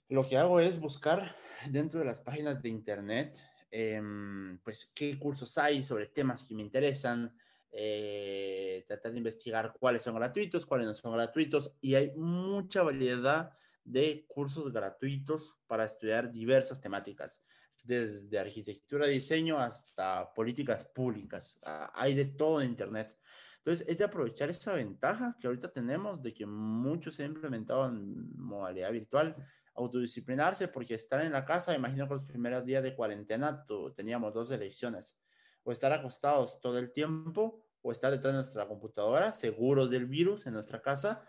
lo 0.09 0.27
que 0.27 0.37
hago 0.37 0.59
es 0.59 0.79
buscar 0.79 1.35
dentro 1.69 1.99
de 1.99 2.05
las 2.05 2.21
páginas 2.21 2.59
de 2.61 2.69
internet, 2.69 3.37
em, 3.69 4.57
pues 4.63 4.91
qué 4.95 5.19
cursos 5.19 5.59
hay 5.59 5.83
sobre 5.83 6.07
temas 6.07 6.43
que 6.43 6.55
me 6.55 6.63
interesan, 6.63 7.37
eh, 7.71 8.83
tratar 8.87 9.11
de 9.11 9.17
investigar 9.19 9.73
cuáles 9.79 10.01
son 10.01 10.15
gratuitos, 10.15 10.65
cuáles 10.65 10.87
no 10.87 10.93
son 10.93 11.13
gratuitos, 11.13 11.75
y 11.81 11.95
hay 11.95 12.11
mucha 12.15 12.83
variedad 12.83 13.51
de 13.83 14.25
cursos 14.27 14.71
gratuitos 14.71 15.55
para 15.67 15.85
estudiar 15.85 16.31
diversas 16.31 16.81
temáticas, 16.81 17.43
desde 17.83 18.37
arquitectura, 18.37 19.07
diseño 19.07 19.59
hasta 19.59 20.33
políticas 20.33 20.83
públicas. 20.85 21.59
Ah, 21.63 21.91
hay 21.95 22.13
de 22.13 22.25
todo 22.25 22.61
en 22.61 22.69
Internet. 22.69 23.17
Entonces, 23.59 23.87
es 23.87 23.97
de 23.97 24.05
aprovechar 24.05 24.49
esa 24.49 24.73
ventaja 24.73 25.35
que 25.39 25.47
ahorita 25.47 25.71
tenemos 25.71 26.21
de 26.21 26.33
que 26.33 26.45
muchos 26.45 27.15
se 27.15 27.23
han 27.23 27.31
implementado 27.31 27.85
en 27.87 28.37
modalidad 28.37 28.91
virtual, 28.91 29.35
autodisciplinarse, 29.75 30.67
porque 30.69 30.95
estar 30.95 31.23
en 31.23 31.31
la 31.31 31.45
casa, 31.45 31.75
imagino 31.75 32.07
que 32.07 32.13
los 32.13 32.23
primeros 32.23 32.65
días 32.65 32.83
de 32.83 32.95
cuarentena 32.95 33.65
teníamos 33.95 34.33
dos 34.33 34.51
elecciones, 34.51 35.19
o 35.67 35.71
estar 35.73 35.91
acostados 35.91 36.61
todo 36.61 36.79
el 36.79 36.93
tiempo, 36.93 37.61
o 37.81 37.91
estar 37.91 38.09
detrás 38.09 38.33
de 38.33 38.37
nuestra 38.37 38.65
computadora, 38.69 39.33
seguros 39.33 39.91
del 39.91 40.05
virus 40.05 40.47
en 40.47 40.53
nuestra 40.53 40.81
casa, 40.81 41.27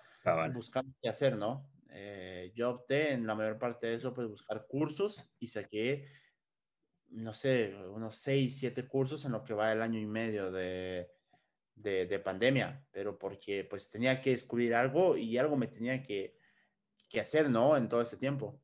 buscando 0.54 0.95
qué 1.02 1.09
hacer, 1.09 1.37
¿no? 1.37 1.68
Eh, 1.90 2.52
yo 2.54 2.71
opté 2.71 3.14
en 3.14 3.26
la 3.26 3.35
mayor 3.35 3.59
parte 3.59 3.88
de 3.88 3.95
eso, 3.95 4.14
pues 4.14 4.28
buscar 4.28 4.64
cursos 4.68 5.28
y 5.40 5.49
saqué, 5.49 6.07
no 7.09 7.35
sé, 7.35 7.75
unos 7.88 8.18
seis, 8.18 8.57
siete 8.57 8.87
cursos 8.87 9.25
en 9.25 9.33
lo 9.33 9.42
que 9.42 9.54
va 9.54 9.73
el 9.73 9.83
año 9.83 9.99
y 9.99 10.07
medio 10.07 10.52
de, 10.52 11.11
de, 11.75 12.18
pandemia, 12.21 12.87
pero 12.92 13.18
porque 13.18 13.64
pues 13.64 13.90
tenía 13.90 14.21
que 14.21 14.30
descubrir 14.30 14.73
algo 14.73 15.16
y 15.16 15.37
algo 15.37 15.57
me 15.57 15.66
tenía 15.66 16.00
que, 16.00 16.37
que 17.09 17.21
hacer, 17.21 17.50
¿no? 17.50 17.76
En 17.76 17.88
todo 17.88 18.02
ese 18.02 18.16
tiempo. 18.16 18.62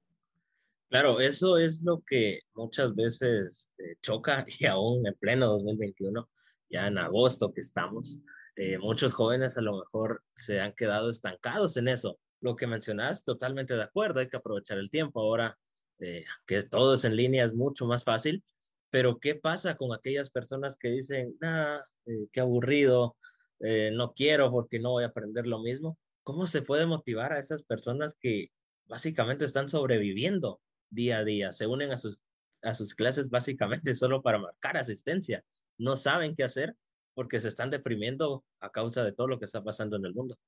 Claro, 0.95 1.19
eso 1.19 1.59
es 1.59 1.83
lo 1.83 2.05
que 2.07 2.43
muchas 2.55 2.95
veces 2.95 3.69
eh, 3.79 3.97
choca 4.01 4.47
y 4.61 4.67
aún 4.67 5.05
en 5.05 5.15
pleno 5.15 5.49
2021, 5.49 6.31
ya 6.71 6.87
en 6.87 6.99
agosto 6.99 7.53
que 7.53 7.63
estamos, 7.63 8.21
eh, 8.55 8.79
muchos 8.79 9.13
jóvenes 9.13 9.59
a 9.59 9.61
lo 9.61 9.81
mejor 9.81 10.23
se 10.37 10.61
han 10.61 10.73
quedado 10.73 11.11
estancados 11.11 11.77
en 11.79 11.89
eso. 11.89 12.21
Lo 12.41 12.55
que 12.55 12.69
mencionas, 12.69 13.25
totalmente 13.25 13.75
de 13.75 13.83
acuerdo, 13.83 14.21
hay 14.21 14.29
que 14.29 14.37
aprovechar 14.37 14.79
el 14.79 14.89
tiempo. 14.89 15.21
Ahora 15.21 15.59
eh, 15.99 16.25
que 16.47 16.63
todo 16.63 16.95
es 16.95 17.05
en 17.05 17.17
línea 17.17 17.45
es 17.45 17.55
mucho 17.55 17.87
más 17.87 18.05
fácil, 18.05 18.45
pero 18.89 19.19
¿qué 19.19 19.35
pasa 19.35 19.77
con 19.77 19.93
aquellas 19.93 20.31
personas 20.31 20.77
que 20.79 20.91
dicen, 20.91 21.37
nada, 21.41 21.85
eh, 22.07 22.29
qué 22.31 22.39
aburrido, 22.39 23.17
eh, 23.59 23.91
no 23.93 24.13
quiero 24.13 24.53
porque 24.53 24.79
no 24.79 24.93
voy 24.93 25.03
a 25.03 25.09
aprender 25.09 25.49
lo 25.49 25.59
mismo. 25.59 25.99
¿Cómo 26.23 26.47
se 26.47 26.63
puede 26.63 26.87
motivar 26.87 27.33
a 27.33 27.41
esas 27.41 27.65
personas 27.65 28.15
que 28.21 28.53
básicamente 28.87 29.45
están 29.45 29.69
sobreviviendo 29.69 30.61
día 30.95 31.19
a 31.19 31.25
día? 31.25 31.53
Se 31.53 31.67
unen 31.67 31.93
a 31.93 31.97
sus, 31.97 32.23
a 32.63 32.75
sus 32.75 32.95
clases 32.95 33.29
básicamente 33.29 33.95
solo 33.95 34.23
para 34.23 34.39
marcar 34.39 34.77
asistencia. 34.77 35.45
No 35.79 35.97
saben 35.97 36.35
qué 36.35 36.45
hacer 36.45 36.77
porque 37.15 37.41
se 37.41 37.49
están 37.49 37.71
deprimiendo 37.71 38.45
a 38.61 38.71
causa 38.71 39.05
de 39.05 39.13
todo 39.13 39.29
lo 39.29 39.39
que 39.39 39.45
está 39.45 39.63
pasando 39.63 39.97
en 39.97 40.05
el 40.05 40.15
mundo. 40.15 40.39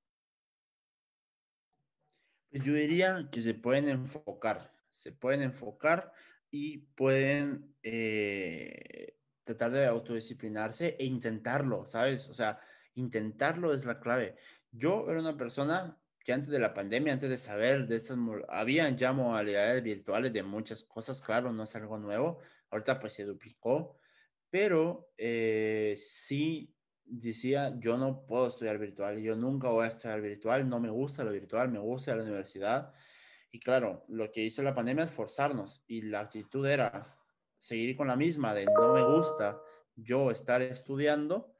Yo 2.51 2.73
diría 2.73 3.29
que 3.31 3.43
se 3.43 3.55
pueden 3.55 3.89
enfocar, 3.89 4.73
se 4.89 5.13
pueden 5.13 5.43
enfocar 5.43 6.13
y 6.51 6.79
pueden 6.79 7.77
eh, 7.83 9.17
tratar 9.43 9.73
de 9.73 9.87
autodisciplinarse 9.87 10.97
e 10.99 11.05
intentarlo, 11.05 11.85
¿sabes? 11.85 12.31
O 12.31 12.35
sea, 12.35 12.59
intentarlo 12.95 13.75
es 13.75 13.85
la 13.85 14.01
clave. 14.01 14.37
Yo 14.71 15.09
era 15.11 15.21
una 15.21 15.37
persona 15.37 15.99
que 16.27 16.33
antes 16.33 16.51
de 16.51 16.59
la 16.59 16.75
pandemia, 16.75 17.13
antes 17.13 17.31
de 17.31 17.39
saber 17.39 17.87
de 17.87 17.95
estas, 17.95 18.19
habían 18.49 18.99
ya 18.99 19.13
modalidades 19.13 19.81
virtuales 19.81 20.33
de 20.33 20.43
muchas 20.43 20.83
cosas, 20.83 21.23
claro, 21.23 21.53
no 21.53 21.63
es 21.63 21.77
algo 21.77 21.99
nuevo, 21.99 22.41
ahorita 22.71 22.99
pues 22.99 23.13
se 23.13 23.25
duplicó, 23.25 23.97
pero 24.51 25.13
eh, 25.17 25.95
sí 25.97 26.75
decía, 27.05 27.77
yo 27.79 27.97
no 27.97 28.27
puedo 28.27 28.49
estudiar 28.49 28.77
virtual, 28.77 29.23
yo 29.23 29.37
nunca 29.37 29.69
voy 29.69 29.85
a 29.85 29.89
estudiar 29.89 30.21
virtual, 30.21 30.69
no 30.69 30.81
me 30.81 30.91
gusta 30.91 31.23
lo 31.23 31.31
virtual, 31.31 31.71
me 31.71 31.79
gusta 31.79 32.17
la 32.17 32.25
universidad. 32.25 32.93
Y 33.53 33.61
claro, 33.61 34.05
lo 34.09 34.33
que 34.33 34.43
hizo 34.43 34.65
la 34.65 34.75
pandemia 34.75 35.05
es 35.05 35.13
forzarnos 35.13 35.85
y 35.87 36.03
la 36.03 36.23
actitud 36.23 36.67
era, 36.67 37.17
seguir 37.61 37.97
con 37.97 38.09
la 38.09 38.17
misma 38.17 38.53
de 38.53 38.65
no 38.65 38.95
me 38.95 39.17
gusta 39.17 39.61
yo 39.95 40.33
estar 40.33 40.61
estudiando 40.61 41.55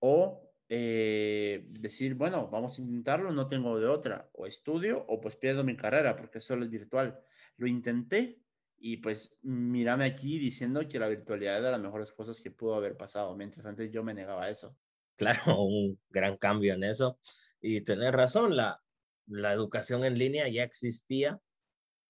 o 0.00 0.51
eh, 0.74 1.66
decir, 1.68 2.14
bueno, 2.14 2.48
vamos 2.48 2.78
a 2.78 2.82
intentarlo, 2.82 3.30
no 3.30 3.46
tengo 3.46 3.78
de 3.78 3.86
otra, 3.86 4.30
o 4.32 4.46
estudio 4.46 5.04
o 5.06 5.20
pues 5.20 5.36
pierdo 5.36 5.64
mi 5.64 5.76
carrera 5.76 6.16
porque 6.16 6.40
solo 6.40 6.64
es 6.64 6.70
virtual. 6.70 7.20
Lo 7.58 7.66
intenté 7.66 8.40
y 8.78 8.96
pues 8.96 9.36
mírame 9.42 10.06
aquí 10.06 10.38
diciendo 10.38 10.80
que 10.88 10.98
la 10.98 11.08
virtualidad 11.08 11.58
es 11.58 11.64
de 11.64 11.70
las 11.72 11.80
mejores 11.80 12.10
cosas 12.10 12.40
que 12.40 12.50
pudo 12.50 12.74
haber 12.74 12.96
pasado, 12.96 13.36
mientras 13.36 13.66
antes 13.66 13.90
yo 13.90 14.02
me 14.02 14.14
negaba 14.14 14.44
a 14.44 14.48
eso. 14.48 14.74
Claro, 15.16 15.60
un 15.60 16.00
gran 16.08 16.38
cambio 16.38 16.72
en 16.72 16.84
eso. 16.84 17.18
Y 17.60 17.82
tener 17.82 18.14
razón, 18.14 18.56
la, 18.56 18.80
la 19.26 19.52
educación 19.52 20.04
en 20.06 20.18
línea 20.18 20.48
ya 20.48 20.64
existía 20.64 21.38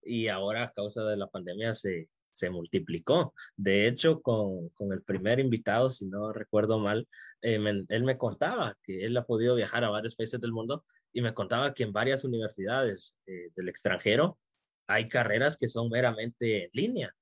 y 0.02 0.28
ahora 0.28 0.62
a 0.62 0.72
causa 0.72 1.02
de 1.02 1.16
la 1.16 1.26
pandemia 1.26 1.74
se, 1.74 2.08
se 2.32 2.50
multiplicó. 2.50 3.34
De 3.56 3.86
hecho, 3.86 4.20
con, 4.22 4.68
con, 4.70 4.92
el 4.92 5.02
primer 5.02 5.40
invitado, 5.40 5.90
si 5.90 6.06
no 6.06 6.32
recuerdo 6.32 6.78
mal, 6.78 7.08
eh, 7.42 7.58
él 7.88 8.04
me 8.04 8.18
contaba 8.18 8.76
que 8.82 9.04
él 9.04 9.16
ha 9.16 9.24
podido 9.26 9.54
viajar 9.54 9.84
a 9.84 9.90
varios 9.90 10.16
países 10.16 10.40
del 10.40 10.52
mundo 10.52 10.84
y 11.12 11.20
me 11.22 11.34
contaba 11.34 11.74
que 11.74 11.82
en 11.82 11.92
varias 11.92 12.24
universidades 12.24 13.18
eh, 13.26 13.50
del 13.54 13.68
extranjero 13.68 14.38
hay 14.86 15.08
carreras 15.08 15.56
que 15.56 15.68
son 15.68 15.88
meramente 15.90 16.64
en 16.64 16.70
línea. 16.72 17.14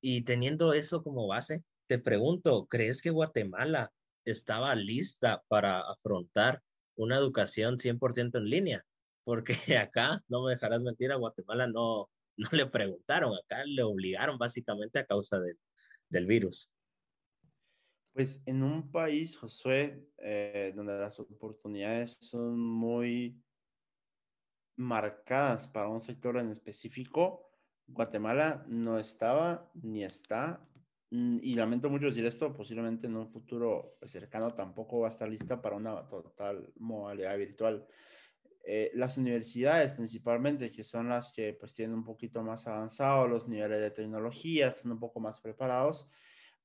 Y 0.00 0.22
teniendo 0.22 0.72
eso 0.72 1.02
como 1.02 1.26
base, 1.26 1.62
te 1.86 1.98
pregunto, 1.98 2.66
¿crees 2.66 3.02
que 3.02 3.10
Guatemala 3.10 3.92
estaba 4.24 4.74
lista 4.74 5.42
para 5.48 5.80
afrontar 5.80 6.62
una 6.96 7.16
educación 7.16 7.78
100% 7.78 8.38
en 8.38 8.44
línea? 8.44 8.84
Porque 9.24 9.54
acá, 9.78 10.22
no 10.28 10.44
me 10.44 10.52
dejarás 10.52 10.82
mentir, 10.82 11.12
a 11.12 11.16
Guatemala 11.16 11.66
no, 11.66 12.08
no 12.40 12.48
le 12.52 12.66
preguntaron, 12.66 13.34
acá 13.34 13.64
le 13.64 13.82
obligaron 13.82 14.38
básicamente 14.38 14.98
a 14.98 15.06
causa 15.06 15.38
del 16.08 16.26
virus. 16.26 16.70
Pues 18.12 18.42
en 18.46 18.62
un 18.62 18.90
país, 18.90 19.36
Josué, 19.36 20.08
eh, 20.18 20.72
donde 20.74 20.98
las 20.98 21.20
oportunidades 21.20 22.18
son 22.20 22.58
muy 22.58 23.40
marcadas 24.76 25.68
para 25.68 25.88
un 25.88 26.00
sector 26.00 26.38
en 26.38 26.50
específico, 26.50 27.52
Guatemala 27.86 28.64
no 28.66 28.98
estaba 28.98 29.70
ni 29.74 30.02
está, 30.02 30.66
mm, 31.10 31.38
y 31.42 31.54
lamento 31.54 31.90
mucho 31.90 32.06
decir 32.06 32.24
esto, 32.24 32.52
posiblemente 32.54 33.06
en 33.06 33.16
un 33.16 33.30
futuro 33.30 33.98
cercano 34.06 34.54
tampoco 34.54 35.00
va 35.00 35.08
a 35.08 35.10
estar 35.10 35.28
lista 35.28 35.60
para 35.60 35.76
una 35.76 36.08
total 36.08 36.72
modalidad 36.76 37.36
virtual. 37.36 37.86
Eh, 38.62 38.90
las 38.94 39.16
universidades 39.16 39.94
principalmente, 39.94 40.70
que 40.70 40.84
son 40.84 41.08
las 41.08 41.32
que 41.32 41.54
pues 41.54 41.72
tienen 41.72 41.96
un 41.96 42.04
poquito 42.04 42.42
más 42.42 42.66
avanzado 42.66 43.26
los 43.26 43.48
niveles 43.48 43.80
de 43.80 43.90
tecnología, 43.90 44.68
están 44.68 44.92
un 44.92 44.98
poco 44.98 45.18
más 45.20 45.40
preparados, 45.40 46.10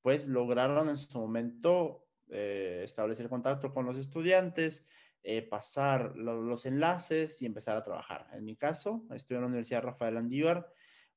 pues 0.02 0.26
lograron 0.26 0.88
en 0.88 0.98
su 0.98 1.18
momento 1.18 2.06
eh, 2.28 2.82
establecer 2.84 3.28
contacto 3.28 3.72
con 3.72 3.86
los 3.86 3.98
estudiantes, 3.98 4.84
eh, 5.22 5.42
pasar 5.42 6.14
los 6.16 6.66
enlaces 6.66 7.40
y 7.42 7.46
empezar 7.46 7.76
a 7.76 7.82
trabajar. 7.82 8.28
En 8.32 8.44
mi 8.44 8.56
caso, 8.56 9.04
estuve 9.14 9.38
en 9.38 9.42
la 9.42 9.48
Universidad 9.48 9.82
Rafael 9.82 10.16
Andívar, 10.16 10.70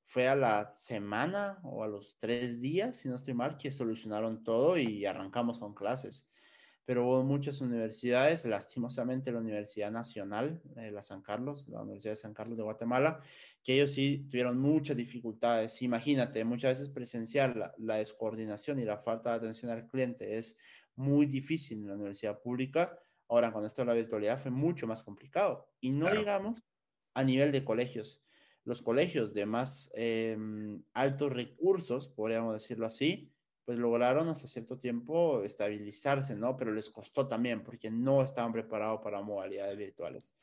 fue 0.05 0.27
a 0.27 0.36
la 0.36 0.71
semana 0.75 1.59
o 1.63 1.83
a 1.83 1.88
los 1.88 2.17
tres 2.17 2.59
días, 2.62 2.98
si 2.98 3.09
no 3.09 3.15
estoy 3.15 3.36
mal, 3.36 3.57
que 3.57 3.71
solucionaron 3.71 4.43
todo 4.43 4.77
y 4.77 5.05
arrancamos 5.05 5.59
con 5.59 5.75
clases 5.75 6.28
pero 6.89 7.05
hubo 7.05 7.24
muchas 7.24 7.62
universidades, 7.62 8.46
lastimosamente 8.46 9.31
la 9.31 9.38
Universidad 9.38 9.91
Nacional, 9.91 10.60
de 10.74 10.89
la 10.89 11.03
San 11.03 11.22
Carlos, 11.22 11.67
la 11.67 11.84
Universidad 11.84 12.13
de 12.13 12.15
San 12.15 12.34
Carlos 12.34 12.58
de 12.58 12.63
Guatemala, 12.63 13.22
que 13.63 13.75
ellos 13.75 13.91
sí 13.91 14.25
tuvieron 14.27 14.58
muchas 14.58 14.98
dificultades. 14.98 15.84
Imagínate, 15.84 16.43
muchas 16.43 16.79
veces 16.79 16.91
presencial, 16.91 17.74
la, 17.77 17.98
descoordinación 17.98 18.79
y 18.79 18.86
la 18.86 18.98
falta 18.98 19.29
de 19.29 19.36
atención 19.36 19.69
al 19.69 19.86
cliente 19.86 20.39
es 20.39 20.58
muy 20.96 21.27
difícil 21.27 21.77
en 21.77 21.89
la 21.89 21.93
universidad 21.93 22.41
pública. 22.41 22.98
Ahora, 23.27 23.53
con 23.53 23.65
esto 23.65 23.84
de 23.84 23.86
la 23.86 23.93
virtualidad 23.93 24.39
fue 24.39 24.50
mucho 24.50 24.88
más 24.88 25.03
complicado. 25.03 25.69
Y 25.79 25.91
no 25.91 26.10
digamos 26.12 26.65
a 27.13 27.24
nivel 27.24 27.51
de 27.51 27.63
colegios. 27.63 28.25
Los 28.63 28.81
colegios 28.81 29.36
de 29.36 29.46
más 29.46 29.91
em, 29.93 30.81
altos 30.93 31.31
recursos, 31.31 32.08
podríamos 32.08 32.53
decirlo 32.53 32.88
así, 32.88 33.31
pues 33.69 33.77
lograron 33.77 34.27
hasta 34.29 34.47
cierto 34.47 34.79
tiempo 34.79 35.43
estabilizarse, 35.43 36.35
¿no? 36.35 36.57
Pero 36.57 36.73
les 36.73 36.89
costó 36.89 37.27
también 37.27 37.61
porque 37.61 37.91
no 37.91 38.23
estaban 38.23 38.51
preparados 38.51 39.01
para 39.03 39.21
modalidades 39.21 39.77
virtuales. 39.77 40.35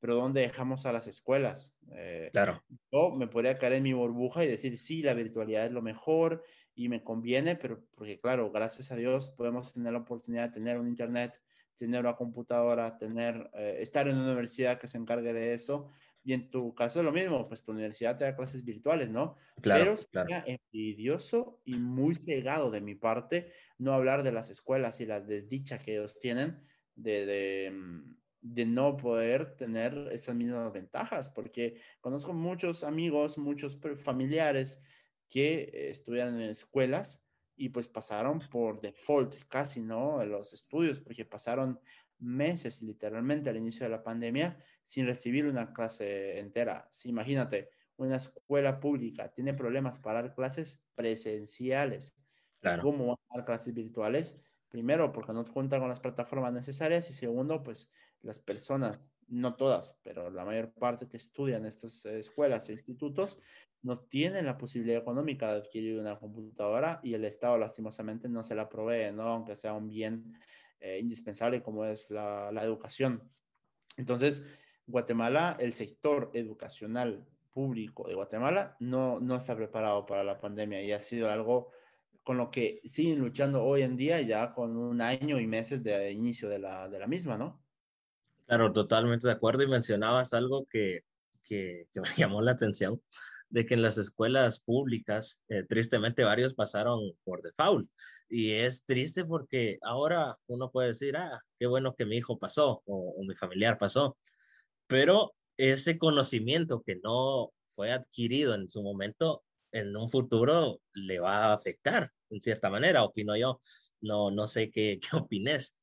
Pero 0.00 0.16
¿dónde 0.16 0.42
dejamos 0.42 0.84
a 0.84 0.92
las 0.92 1.06
escuelas? 1.06 1.78
Eh, 1.94 2.28
claro. 2.30 2.62
Yo 2.92 3.08
me 3.08 3.26
podría 3.26 3.56
caer 3.56 3.72
en 3.72 3.84
mi 3.84 3.94
burbuja 3.94 4.44
y 4.44 4.48
decir, 4.48 4.76
sí, 4.76 5.02
la 5.02 5.14
virtualidad 5.14 5.64
es 5.64 5.72
lo 5.72 5.80
mejor 5.80 6.44
y 6.74 6.90
me 6.90 7.02
conviene, 7.02 7.56
pero 7.56 7.82
porque 7.94 8.20
claro, 8.20 8.50
gracias 8.50 8.92
a 8.92 8.96
Dios 8.96 9.30
podemos 9.30 9.72
tener 9.72 9.94
la 9.94 10.00
oportunidad 10.00 10.48
de 10.48 10.52
tener 10.52 10.78
un 10.78 10.86
internet, 10.86 11.40
tener 11.76 12.00
una 12.00 12.16
computadora, 12.16 12.98
tener, 12.98 13.50
eh, 13.54 13.78
estar 13.80 14.06
en 14.08 14.16
una 14.16 14.26
universidad 14.26 14.78
que 14.78 14.88
se 14.88 14.98
encargue 14.98 15.32
de 15.32 15.54
eso, 15.54 15.90
Y 16.24 16.32
en 16.32 16.50
tu 16.50 16.74
caso 16.74 17.00
es 17.00 17.04
lo 17.04 17.12
mismo, 17.12 17.46
pues 17.46 17.62
tu 17.62 17.72
universidad 17.72 18.16
te 18.16 18.24
da 18.24 18.34
clases 18.34 18.64
virtuales, 18.64 19.10
¿no? 19.10 19.36
Pero 19.60 19.94
sería 19.96 20.42
envidioso 20.46 21.60
y 21.64 21.74
muy 21.74 22.14
cegado 22.14 22.70
de 22.70 22.80
mi 22.80 22.94
parte 22.94 23.52
no 23.78 23.92
hablar 23.92 24.22
de 24.22 24.32
las 24.32 24.48
escuelas 24.48 25.00
y 25.00 25.06
la 25.06 25.20
desdicha 25.20 25.78
que 25.78 25.92
ellos 25.96 26.18
tienen 26.18 26.62
de, 26.94 27.26
de, 27.26 27.70
mm, 27.70 28.16
de 28.40 28.66
no 28.66 28.96
poder 28.96 29.54
tener 29.56 30.08
esas 30.12 30.34
mismas 30.34 30.72
ventajas, 30.72 31.28
porque 31.28 31.80
conozco 32.00 32.32
muchos 32.32 32.84
amigos, 32.84 33.36
muchos 33.36 33.78
familiares 33.96 34.80
que 35.28 35.90
estudian 35.90 36.40
en 36.40 36.50
escuelas 36.50 37.24
y 37.56 37.68
pues 37.68 37.88
pasaron 37.88 38.40
por 38.50 38.80
default 38.80 39.34
casi, 39.48 39.80
¿no? 39.80 40.24
Los 40.24 40.54
estudios, 40.54 41.00
porque 41.00 41.24
pasaron 41.24 41.80
meses 42.24 42.82
literalmente 42.82 43.50
al 43.50 43.56
inicio 43.56 43.84
de 43.84 43.90
la 43.90 44.02
pandemia 44.02 44.56
sin 44.82 45.06
recibir 45.06 45.46
una 45.46 45.72
clase 45.72 46.38
entera. 46.38 46.88
Si 46.90 47.10
imagínate, 47.10 47.70
una 47.96 48.16
escuela 48.16 48.80
pública 48.80 49.32
tiene 49.32 49.54
problemas 49.54 49.98
para 49.98 50.22
dar 50.22 50.34
clases 50.34 50.84
presenciales. 50.94 52.16
¿Cómo 52.80 53.08
van 53.08 53.16
a 53.30 53.36
dar 53.36 53.44
clases 53.44 53.74
virtuales? 53.74 54.40
Primero, 54.68 55.12
porque 55.12 55.32
no 55.32 55.44
cuentan 55.44 55.80
con 55.80 55.88
las 55.88 56.00
plataformas 56.00 56.52
necesarias 56.52 57.08
y 57.10 57.12
segundo, 57.12 57.62
pues 57.62 57.92
las 58.22 58.38
personas, 58.38 59.12
no 59.28 59.54
todas, 59.54 60.00
pero 60.02 60.30
la 60.30 60.44
mayor 60.44 60.72
parte 60.72 61.06
que 61.06 61.18
estudian 61.18 61.66
estas 61.66 62.06
escuelas 62.06 62.68
e 62.68 62.72
institutos 62.72 63.38
no 63.82 64.00
tienen 64.00 64.46
la 64.46 64.56
posibilidad 64.56 65.00
económica 65.00 65.52
de 65.52 65.58
adquirir 65.58 66.00
una 66.00 66.18
computadora 66.18 67.00
y 67.02 67.12
el 67.12 67.24
Estado 67.26 67.58
lastimosamente 67.58 68.28
no 68.28 68.42
se 68.42 68.54
la 68.54 68.68
provee, 68.68 69.12
¿no? 69.12 69.24
Aunque 69.24 69.54
sea 69.54 69.74
un 69.74 69.88
bien 69.88 70.32
eh, 70.84 70.98
indispensable 70.98 71.62
como 71.62 71.86
es 71.86 72.10
la, 72.10 72.50
educación. 72.62 73.22
Entonces, 73.96 74.46
Guatemala, 74.86 75.56
el 75.58 75.72
sector 75.72 76.30
educacional 76.34 77.24
público 77.54 78.06
de 78.06 78.14
Guatemala 78.14 78.76
no, 78.80 79.18
no 79.18 79.36
está 79.36 79.56
preparado 79.56 80.04
para 80.04 80.22
la 80.24 80.38
pandemia 80.38 80.82
y 80.82 80.92
ha 80.92 81.00
sido 81.00 81.30
algo 81.30 81.70
con 82.22 82.36
lo 82.36 82.50
que 82.50 82.82
siguen 82.84 83.18
luchando 83.20 83.64
hoy 83.64 83.80
en 83.80 83.96
día 83.96 84.20
ya 84.20 84.52
con 84.52 84.76
un 84.76 85.00
año 85.00 85.40
y 85.40 85.46
meses 85.46 85.82
de 85.82 86.12
inicio 86.12 86.50
de 86.50 86.58
la, 86.58 86.86
de 86.90 86.98
la 86.98 87.06
misma, 87.06 87.38
¿no? 87.38 87.62
Claro, 88.44 88.70
totalmente 88.70 89.26
de 89.26 89.32
acuerdo 89.32 89.62
y 89.62 89.68
mencionabas 89.68 90.34
algo 90.34 90.66
que, 90.66 91.04
que, 91.44 91.88
que 91.92 92.00
me 92.02 92.08
llamó 92.14 92.42
la 92.42 92.52
atención 92.52 93.00
de 93.48 93.64
que 93.64 93.74
en 93.74 93.82
las 93.82 93.96
escuelas 93.96 94.60
públicas, 94.60 95.40
eh, 95.48 95.62
tristemente, 95.62 96.24
varios 96.24 96.52
pasaron 96.52 97.00
por 97.24 97.40
default. 97.40 97.88
Y 98.36 98.50
es 98.50 98.84
triste 98.84 99.24
porque 99.24 99.78
ahora 99.82 100.36
uno 100.48 100.68
puede 100.72 100.88
decir, 100.88 101.16
ah, 101.16 101.40
qué 101.56 101.68
bueno 101.68 101.94
que 101.94 102.04
mi 102.04 102.16
hijo 102.16 102.36
pasó 102.36 102.82
o, 102.84 103.22
mi 103.24 103.36
familiar 103.36 103.78
pasó. 103.78 104.18
Pero 104.88 105.36
ese 105.56 105.98
conocimiento 105.98 106.82
que 106.82 106.96
no 106.96 107.52
fue 107.68 107.92
adquirido 107.92 108.56
en 108.56 108.68
su 108.68 108.82
momento, 108.82 109.44
en 109.70 109.96
un 109.96 110.10
futuro 110.10 110.80
le 110.94 111.20
va 111.20 111.44
a 111.44 111.54
afectar, 111.54 112.10
en 112.30 112.40
cierta 112.40 112.70
manera, 112.70 113.04
opino 113.04 113.36
yo. 113.36 113.60
No, 114.00 114.32
no 114.32 114.48
sé 114.48 114.68
qué, 114.68 114.98
qué 115.12 115.16
opines. 115.16 115.76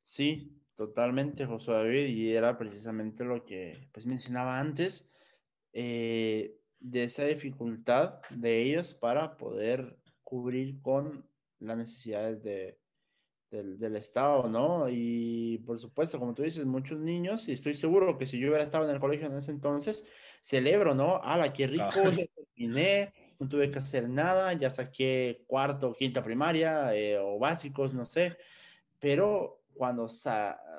Sí, 0.00 0.56
Totalmente, 0.76 1.44
José 1.44 1.72
David, 1.72 2.06
y 2.06 2.32
era 2.32 2.56
precisamente 2.56 3.22
lo 3.22 3.44
que 3.44 3.90
pues 3.92 4.06
mencionaba 4.06 4.58
antes, 4.58 5.12
eh, 5.74 6.56
de 6.80 7.04
esa 7.04 7.24
dificultad 7.24 8.20
de 8.30 8.62
ellos 8.62 8.94
para 8.94 9.36
poder 9.36 9.98
cubrir 10.24 10.80
con 10.80 11.26
las 11.58 11.76
necesidades 11.76 12.42
de, 12.42 12.78
del, 13.50 13.78
del, 13.78 13.96
Estado, 13.96 14.48
¿no? 14.48 14.88
Y 14.88 15.58
por 15.58 15.78
supuesto, 15.78 16.18
como 16.18 16.34
tú 16.34 16.42
dices, 16.42 16.64
muchos 16.64 16.98
niños, 16.98 17.48
y 17.48 17.52
estoy 17.52 17.74
seguro 17.74 18.16
que 18.16 18.26
si 18.26 18.38
yo 18.38 18.48
hubiera 18.48 18.64
estado 18.64 18.88
en 18.88 18.94
el 18.94 19.00
colegio 19.00 19.26
en 19.26 19.36
ese 19.36 19.50
entonces, 19.50 20.08
celebro, 20.40 20.94
¿no? 20.94 21.22
¡Hala, 21.22 21.52
qué 21.52 21.66
rico! 21.66 22.10
Ya 22.10 22.26
terminé, 22.34 23.12
no 23.38 23.48
tuve 23.48 23.70
que 23.70 23.78
hacer 23.78 24.08
nada, 24.08 24.52
ya 24.54 24.70
saqué 24.70 25.44
cuarto, 25.46 25.94
quinta 25.94 26.22
primaria 26.22 26.94
eh, 26.94 27.18
o 27.18 27.38
básicos, 27.38 27.94
no 27.94 28.04
sé, 28.04 28.36
pero 28.98 29.62
cuando 29.74 30.06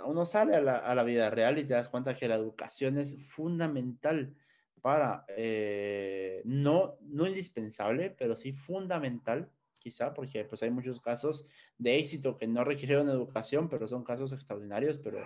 uno 0.06 0.26
sale 0.26 0.56
a 0.56 0.62
la, 0.96 1.04
vida 1.04 1.30
real 1.32 1.58
y 1.58 1.66
te 1.66 1.74
das 1.74 1.90
cuenta 1.90 2.16
que 2.16 2.28
la 2.28 2.36
educación 2.36 2.98
es 2.98 3.32
fundamental 3.32 4.36
para, 4.82 5.26
eh, 5.30 6.42
no, 6.46 6.96
no 7.02 7.28
indispensable, 7.28 8.10
pero 8.18 8.36
sí 8.36 8.54
fundamental, 8.54 9.50
quizá, 9.78 10.14
porque 10.14 10.44
pues 10.46 10.64
hay 10.64 10.72
muchos 10.72 11.00
casos 11.00 11.48
de 11.78 11.98
éxito 11.98 12.38
que 12.38 12.48
no 12.48 12.64
requieren 12.64 13.08
educación, 13.08 13.70
pero 13.70 13.88
son 13.88 14.04
casos 14.04 14.32
extraordinarios, 14.32 14.98
pero 14.98 15.20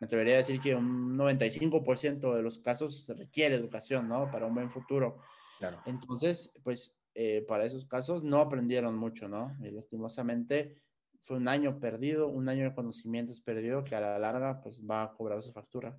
me 0.00 0.06
atrevería 0.06 0.34
a 0.34 0.38
decir 0.38 0.60
que 0.60 0.74
un 0.74 1.16
95% 1.16 2.34
de 2.34 2.42
los 2.42 2.58
casos 2.58 3.10
requiere 3.16 3.54
educación, 3.54 4.08
¿no? 4.08 4.30
Para 4.30 4.46
un 4.46 4.54
buen 4.54 4.70
futuro. 4.70 5.18
Claro. 5.58 5.80
Entonces, 5.86 6.60
pues, 6.64 7.00
eh, 7.14 7.44
para 7.46 7.64
esos 7.64 7.84
casos 7.84 8.24
no 8.24 8.40
aprendieron 8.40 8.96
mucho, 8.96 9.28
¿no? 9.28 9.56
Y 9.60 9.70
lastimosamente 9.70 10.82
fue 11.22 11.36
un 11.38 11.48
año 11.48 11.78
perdido, 11.78 12.28
un 12.28 12.48
año 12.48 12.64
de 12.64 12.74
conocimientos 12.74 13.40
perdido 13.40 13.84
que 13.84 13.94
a 13.94 14.00
la 14.00 14.18
larga 14.18 14.60
pues 14.60 14.82
va 14.82 15.04
a 15.04 15.12
cobrar 15.12 15.42
su 15.42 15.52
factura. 15.52 15.96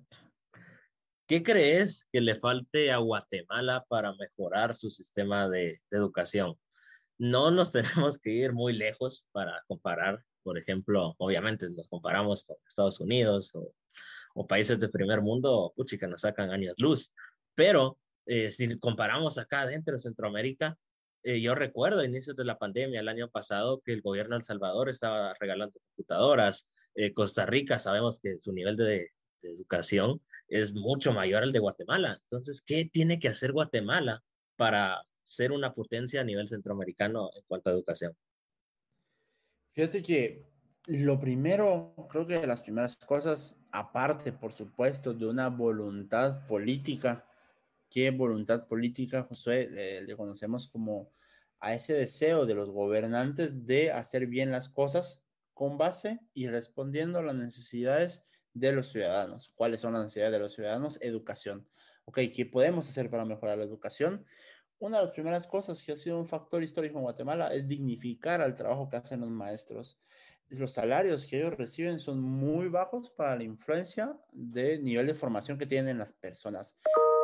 ¿Qué 1.26 1.42
crees 1.42 2.08
que 2.12 2.20
le 2.20 2.36
falte 2.36 2.92
a 2.92 2.98
Guatemala 2.98 3.84
para 3.88 4.14
mejorar 4.14 4.76
su 4.76 4.90
sistema 4.90 5.48
de, 5.48 5.80
educación? 5.90 6.56
No 7.18 7.50
nos 7.50 7.72
tenemos 8.08 8.18
que 8.18 8.30
ir 8.30 8.52
muy 8.52 8.72
lejos 8.72 9.26
para 9.32 9.64
comparar, 9.66 10.22
por 10.42 10.56
ejemplo, 10.58 11.14
obviamente 11.18 11.68
nos 11.70 11.88
comparamos 11.88 12.44
con 12.44 12.56
Estados 12.66 13.00
Unidos 13.00 13.52
o, 13.54 14.46
países 14.46 14.78
de 14.78 14.88
primer 14.88 15.22
mundo, 15.22 15.72
puchi, 15.74 15.98
que 15.98 16.06
nos 16.06 16.20
sacan 16.20 16.50
años 16.50 16.74
luz, 16.76 17.12
pero 17.54 17.98
eh, 18.26 18.50
si 18.50 18.78
comparamos 18.78 19.38
acá 19.38 19.66
dentro 19.66 19.94
de 19.94 19.98
Centroamérica, 19.98 20.78
eh, 21.22 21.40
yo 21.40 21.56
recuerdo 21.56 22.00
a 22.00 22.04
inicios 22.04 22.36
de 22.36 22.44
la 22.44 22.58
pandemia 22.58 23.00
el 23.00 23.08
año 23.08 23.28
pasado 23.28 23.80
que 23.80 23.92
el 23.92 24.02
gobierno 24.02 24.36
de 24.36 24.40
El 24.40 24.44
Salvador 24.44 24.90
estaba 24.90 25.34
regalando 25.40 25.80
computadoras. 25.80 26.68
Eh, 26.94 27.14
Costa 27.14 27.46
Rica 27.46 27.80
sabemos 27.80 28.20
que 28.20 28.38
su 28.38 28.52
nivel 28.52 28.76
de, 28.76 29.10
educación 29.42 30.20
es 30.48 30.74
mucho 30.74 31.12
mayor 31.12 31.42
al 31.42 31.52
de 31.52 31.58
Guatemala. 31.58 32.18
Entonces, 32.22 32.62
¿qué 32.62 32.88
tiene 32.90 33.18
que 33.18 33.28
hacer 33.28 33.52
Guatemala 33.52 34.22
para 34.56 35.02
ser 35.26 35.52
una 35.52 35.74
potencia 35.74 36.20
a 36.20 36.24
nivel 36.24 36.48
centroamericano 36.48 37.30
en 37.34 37.42
cuanto 37.46 37.70
a 37.70 37.72
educación? 37.72 38.16
Fíjate 39.72 40.02
que 40.02 40.46
lo 40.86 41.18
primero, 41.18 41.94
creo 42.10 42.26
que 42.26 42.46
las 42.46 42.62
primeras 42.62 42.96
cosas, 42.96 43.60
aparte, 43.72 44.32
por 44.32 44.52
supuesto, 44.52 45.12
de 45.12 45.26
una 45.26 45.48
voluntad 45.48 46.46
política, 46.46 47.26
¿Qué 47.90 48.10
voluntad 48.10 48.66
política, 48.66 49.22
Josué, 49.22 50.02
le 50.02 50.16
conocemos 50.16 50.66
como 50.66 51.12
a 51.60 51.74
ese 51.74 51.94
deseo 51.94 52.44
de 52.44 52.54
los 52.54 52.70
gobernantes 52.70 53.66
de 53.66 53.92
hacer 53.92 54.26
bien 54.26 54.50
las 54.50 54.68
cosas 54.68 55.24
con 55.54 55.78
base 55.78 56.20
y 56.34 56.48
respondiendo 56.48 57.18
a 57.18 57.22
las 57.22 57.36
necesidades 57.36 58.26
de 58.58 58.72
los 58.72 58.88
ciudadanos. 58.88 59.52
¿Cuáles 59.54 59.80
son 59.80 59.92
las 59.92 60.02
necesidades 60.02 60.32
de 60.32 60.38
los 60.38 60.52
ciudadanos? 60.54 60.98
Educación. 61.02 61.66
Ok, 62.06 62.20
¿qué 62.34 62.46
podemos 62.46 62.88
hacer 62.88 63.10
para 63.10 63.24
mejorar 63.24 63.58
la 63.58 63.64
educación? 63.64 64.24
Una 64.78 64.96
de 64.96 65.02
las 65.02 65.12
primeras 65.12 65.46
cosas 65.46 65.82
que 65.82 65.92
ha 65.92 65.96
sido 65.96 66.18
un 66.18 66.26
factor 66.26 66.62
histórico 66.62 66.96
en 66.98 67.04
Guatemala 67.04 67.52
es 67.52 67.68
dignificar 67.68 68.40
al 68.40 68.54
trabajo 68.54 68.88
que 68.88 68.96
hacen 68.96 69.20
los 69.20 69.30
maestros. 69.30 70.00
Los 70.48 70.72
salarios 70.72 71.26
que 71.26 71.38
ellos 71.38 71.56
reciben 71.56 72.00
son 72.00 72.20
muy 72.20 72.68
bajos 72.68 73.10
para 73.10 73.36
la 73.36 73.42
influencia 73.42 74.16
de 74.32 74.78
nivel 74.78 75.06
de 75.06 75.14
formación 75.14 75.58
que 75.58 75.66
tienen 75.66 75.98
las 75.98 76.12
personas. 76.12 76.78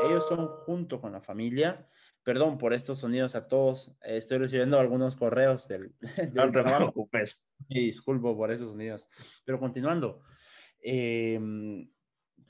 Ellos 0.05 0.27
son 0.27 0.49
junto 0.67 1.01
con 1.01 1.13
la 1.13 1.21
familia. 1.21 1.89
Perdón 2.23 2.59
por 2.59 2.75
estos 2.75 2.99
sonidos 2.99 3.35
a 3.35 3.49
todos. 3.49 3.97
estoy 4.03 4.39
recibiendo 4.39 4.79
algunos 4.79 5.17
correos 5.17 5.67
del, 5.69 5.95
no 6.35 6.51
te 6.51 6.63
preocupes. 6.63 7.49
Y 7.69 7.87
disculpo 7.87 8.37
por 8.37 8.51
esos 8.51 8.73
sonidos. 8.73 9.09
Pero 9.45 9.59
continuando, 9.59 10.23
em, 10.83 11.91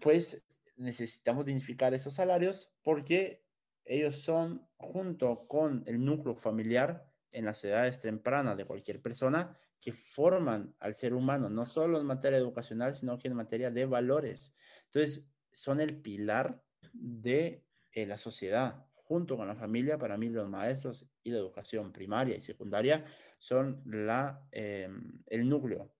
pues 0.00 0.46
necesitamos 0.76 1.44
dignificar 1.46 1.94
esos 1.94 2.14
salarios 2.14 2.72
porque 2.82 3.44
ellos 3.84 4.20
son 4.20 4.66
junto 4.76 5.46
con 5.46 5.84
el 5.86 6.04
núcleo 6.04 6.34
familiar 6.34 7.06
en 7.30 7.44
las 7.44 7.64
edades 7.64 7.98
tempranas 7.98 8.56
de 8.56 8.64
cualquier 8.64 9.00
persona 9.00 9.56
que 9.80 9.92
forman 9.92 10.74
al 10.78 10.94
ser 10.94 11.12
humano, 11.12 11.50
no 11.50 11.66
solo 11.66 12.00
en 12.00 12.06
materia 12.06 12.38
educacional, 12.38 12.94
sino 12.94 13.18
que 13.18 13.28
en 13.28 13.34
materia 13.34 13.70
de 13.70 13.84
valores. 13.84 14.54
Entonces, 14.84 15.32
son 15.50 15.80
el 15.80 16.00
pilar 16.00 16.62
de 16.92 17.64
eh, 17.90 18.06
la 18.06 18.16
sociedad. 18.16 18.86
Junto 18.94 19.36
con 19.36 19.48
la 19.48 19.56
familia, 19.56 19.98
para 19.98 20.16
mí 20.16 20.28
los 20.28 20.48
maestros 20.48 21.10
y 21.22 21.30
la 21.30 21.38
educación 21.38 21.92
primaria 21.92 22.36
y 22.36 22.40
secundaria 22.40 23.04
son 23.38 23.82
la, 23.84 24.46
em, 24.52 25.20
el 25.26 25.48
núcleo 25.48 25.92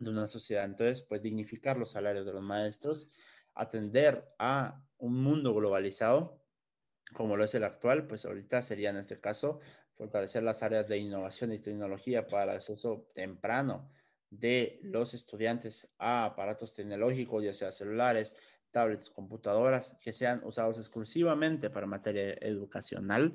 de 0.00 0.10
una 0.10 0.26
sociedad. 0.26 0.64
Entonces, 0.64 1.02
pues 1.02 1.22
dignificar 1.22 1.76
los 1.76 1.90
salarios 1.92 2.26
de 2.26 2.32
los 2.32 2.42
maestros, 2.42 3.08
atender 3.54 4.34
a 4.38 4.82
un 4.98 5.22
mundo 5.22 5.54
globalizado, 5.54 6.42
como 7.14 7.36
lo 7.36 7.44
es 7.44 7.54
el 7.54 7.64
actual, 7.64 8.06
pues 8.06 8.24
ahorita 8.24 8.62
sería 8.62 8.90
en 8.90 8.96
este 8.96 9.20
caso 9.20 9.60
fortalecer 9.94 10.42
las 10.42 10.62
áreas 10.62 10.88
de 10.88 10.98
innovación 10.98 11.52
y 11.52 11.58
tecnología 11.58 12.26
para 12.26 12.54
acceso 12.54 13.10
temprano 13.14 13.90
de 14.30 14.80
los 14.82 15.12
estudiantes 15.12 15.94
a 15.98 16.24
aparatos 16.24 16.74
tecnológicos, 16.74 17.44
ya 17.44 17.52
sea 17.52 17.72
celulares, 17.72 18.36
tablets, 18.70 19.10
computadoras 19.10 19.96
que 20.00 20.12
sean 20.12 20.40
usados 20.44 20.78
exclusivamente 20.78 21.68
para 21.68 21.86
materia 21.86 22.34
educacional 22.40 23.34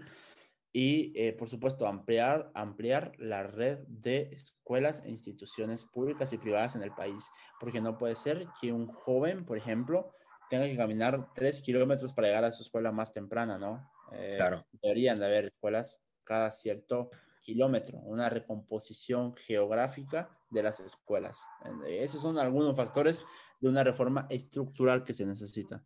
y, 0.78 1.14
eh, 1.16 1.32
por 1.32 1.48
supuesto, 1.48 1.88
ampliar, 1.88 2.52
ampliar 2.54 3.14
la 3.18 3.44
red 3.44 3.78
de 3.88 4.24
escuelas 4.34 5.02
e 5.06 5.10
instituciones 5.10 5.86
públicas 5.86 6.34
y 6.34 6.38
privadas 6.38 6.76
en 6.76 6.82
el 6.82 6.92
país, 6.92 7.32
porque 7.62 7.80
no 7.80 7.98
puede 7.98 8.16
ser 8.16 8.46
que 8.60 8.74
un 8.74 8.88
joven, 8.88 9.46
por 9.46 9.58
ejemplo, 9.58 10.12
tenga 10.50 10.66
que 10.66 10.76
caminar 10.76 11.30
tres 11.34 11.62
kilómetros 11.62 12.12
para 12.12 12.28
llegar 12.28 12.44
a 12.44 12.52
su 12.52 12.62
escuela 12.62 12.92
más 12.92 13.14
temprana, 13.14 13.58
¿no? 13.58 13.90
Eh, 14.12 14.34
claro. 14.36 14.66
Deberían 14.82 15.18
de 15.18 15.28
haber 15.28 15.46
escuelas 15.46 16.02
cada 16.26 16.52
cierto 16.52 17.10
kilómetro, 17.40 18.00
una 18.00 18.28
recomposición 18.28 19.34
geográfica 19.34 20.30
de 20.50 20.62
las 20.62 20.82
escuelas. 20.82 21.42
Esos 21.88 22.22
son 22.22 22.38
algunos 22.38 22.76
factores 22.76 23.24
de 23.62 23.70
una 23.70 23.86
reforma 23.86 24.28
estructural 24.30 25.06
que 25.06 25.14
se 25.14 25.26
necesita 25.26 25.86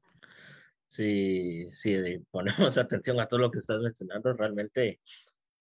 si, 0.89 1.69
si 1.69 2.19
ponemos 2.31 2.77
atención 2.77 3.19
a 3.19 3.27
todo 3.27 3.39
lo 3.39 3.51
que 3.51 3.59
estás 3.59 3.81
mencionando, 3.81 4.33
realmente 4.33 4.99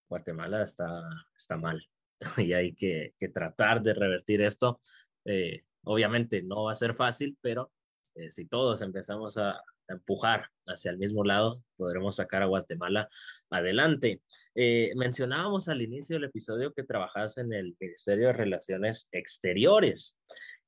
Guatemala 0.09 0.63
está, 0.63 1.09
está 1.37 1.57
mal 1.57 1.81
y 2.39 2.53
hay 2.53 2.75
que, 2.75 3.15
que 3.19 3.29
tratar 3.29 3.83
de 3.83 3.95
revertir 3.95 4.43
esto. 4.43 4.81
Eh, 5.25 5.63
obviamente 5.85 6.43
no 6.43 6.65
va 6.65 6.73
a 6.73 6.77
ser 6.77 6.95
fácil, 6.95 7.37
pero 7.41 7.71
eh, 8.15 8.33
si 8.33 8.47
todos 8.47 8.83
empezamos 8.83 9.39
a, 9.39 9.61
empujar 9.91 10.51
hacia 10.67 10.91
el 10.91 10.99
mismo 10.99 11.25
lado, 11.25 11.65
podremos 11.79 12.17
sacar 12.17 12.43
a 12.43 12.47
Guatemala 12.47 13.09
adelante. 13.49 14.21
Eh, 14.55 14.93
mencionábamos 14.97 15.69
al 15.69 15.81
inicio 15.81 16.17
del 16.17 16.25
episodio 16.25 16.75
que 16.75 16.85
trabajas 16.85 17.39
en 17.39 17.55
el 17.55 17.75
Ministerio 17.81 18.27
de 18.27 18.33
Relaciones 18.35 19.09
Exteriores 19.13 20.19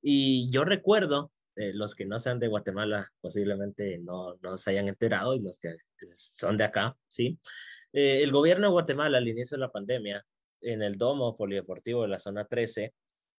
y 0.00 0.50
yo 0.50 0.64
recuerdo 0.64 1.30
eh, 1.56 1.72
los 1.74 1.94
que 1.94 2.04
no 2.04 2.18
sean 2.18 2.38
de 2.38 2.48
Guatemala 2.48 3.12
posiblemente 3.20 3.98
no, 3.98 4.36
no 4.36 4.56
se 4.56 4.70
hayan 4.70 4.88
enterado 4.88 5.34
y 5.34 5.40
los 5.40 5.58
que 5.58 5.76
son 6.14 6.56
de 6.56 6.64
acá, 6.64 6.96
¿sí? 7.08 7.38
Eh, 7.92 8.22
el 8.22 8.30
gobierno 8.30 8.68
de 8.68 8.72
Guatemala 8.72 9.18
al 9.18 9.28
inicio 9.28 9.56
de 9.56 9.62
la 9.62 9.72
pandemia, 9.72 10.24
en 10.60 10.82
el 10.82 10.96
domo 10.96 11.36
polideportivo 11.36 12.02
de 12.02 12.08
la 12.08 12.18
zona 12.18 12.44
13, 12.44 12.94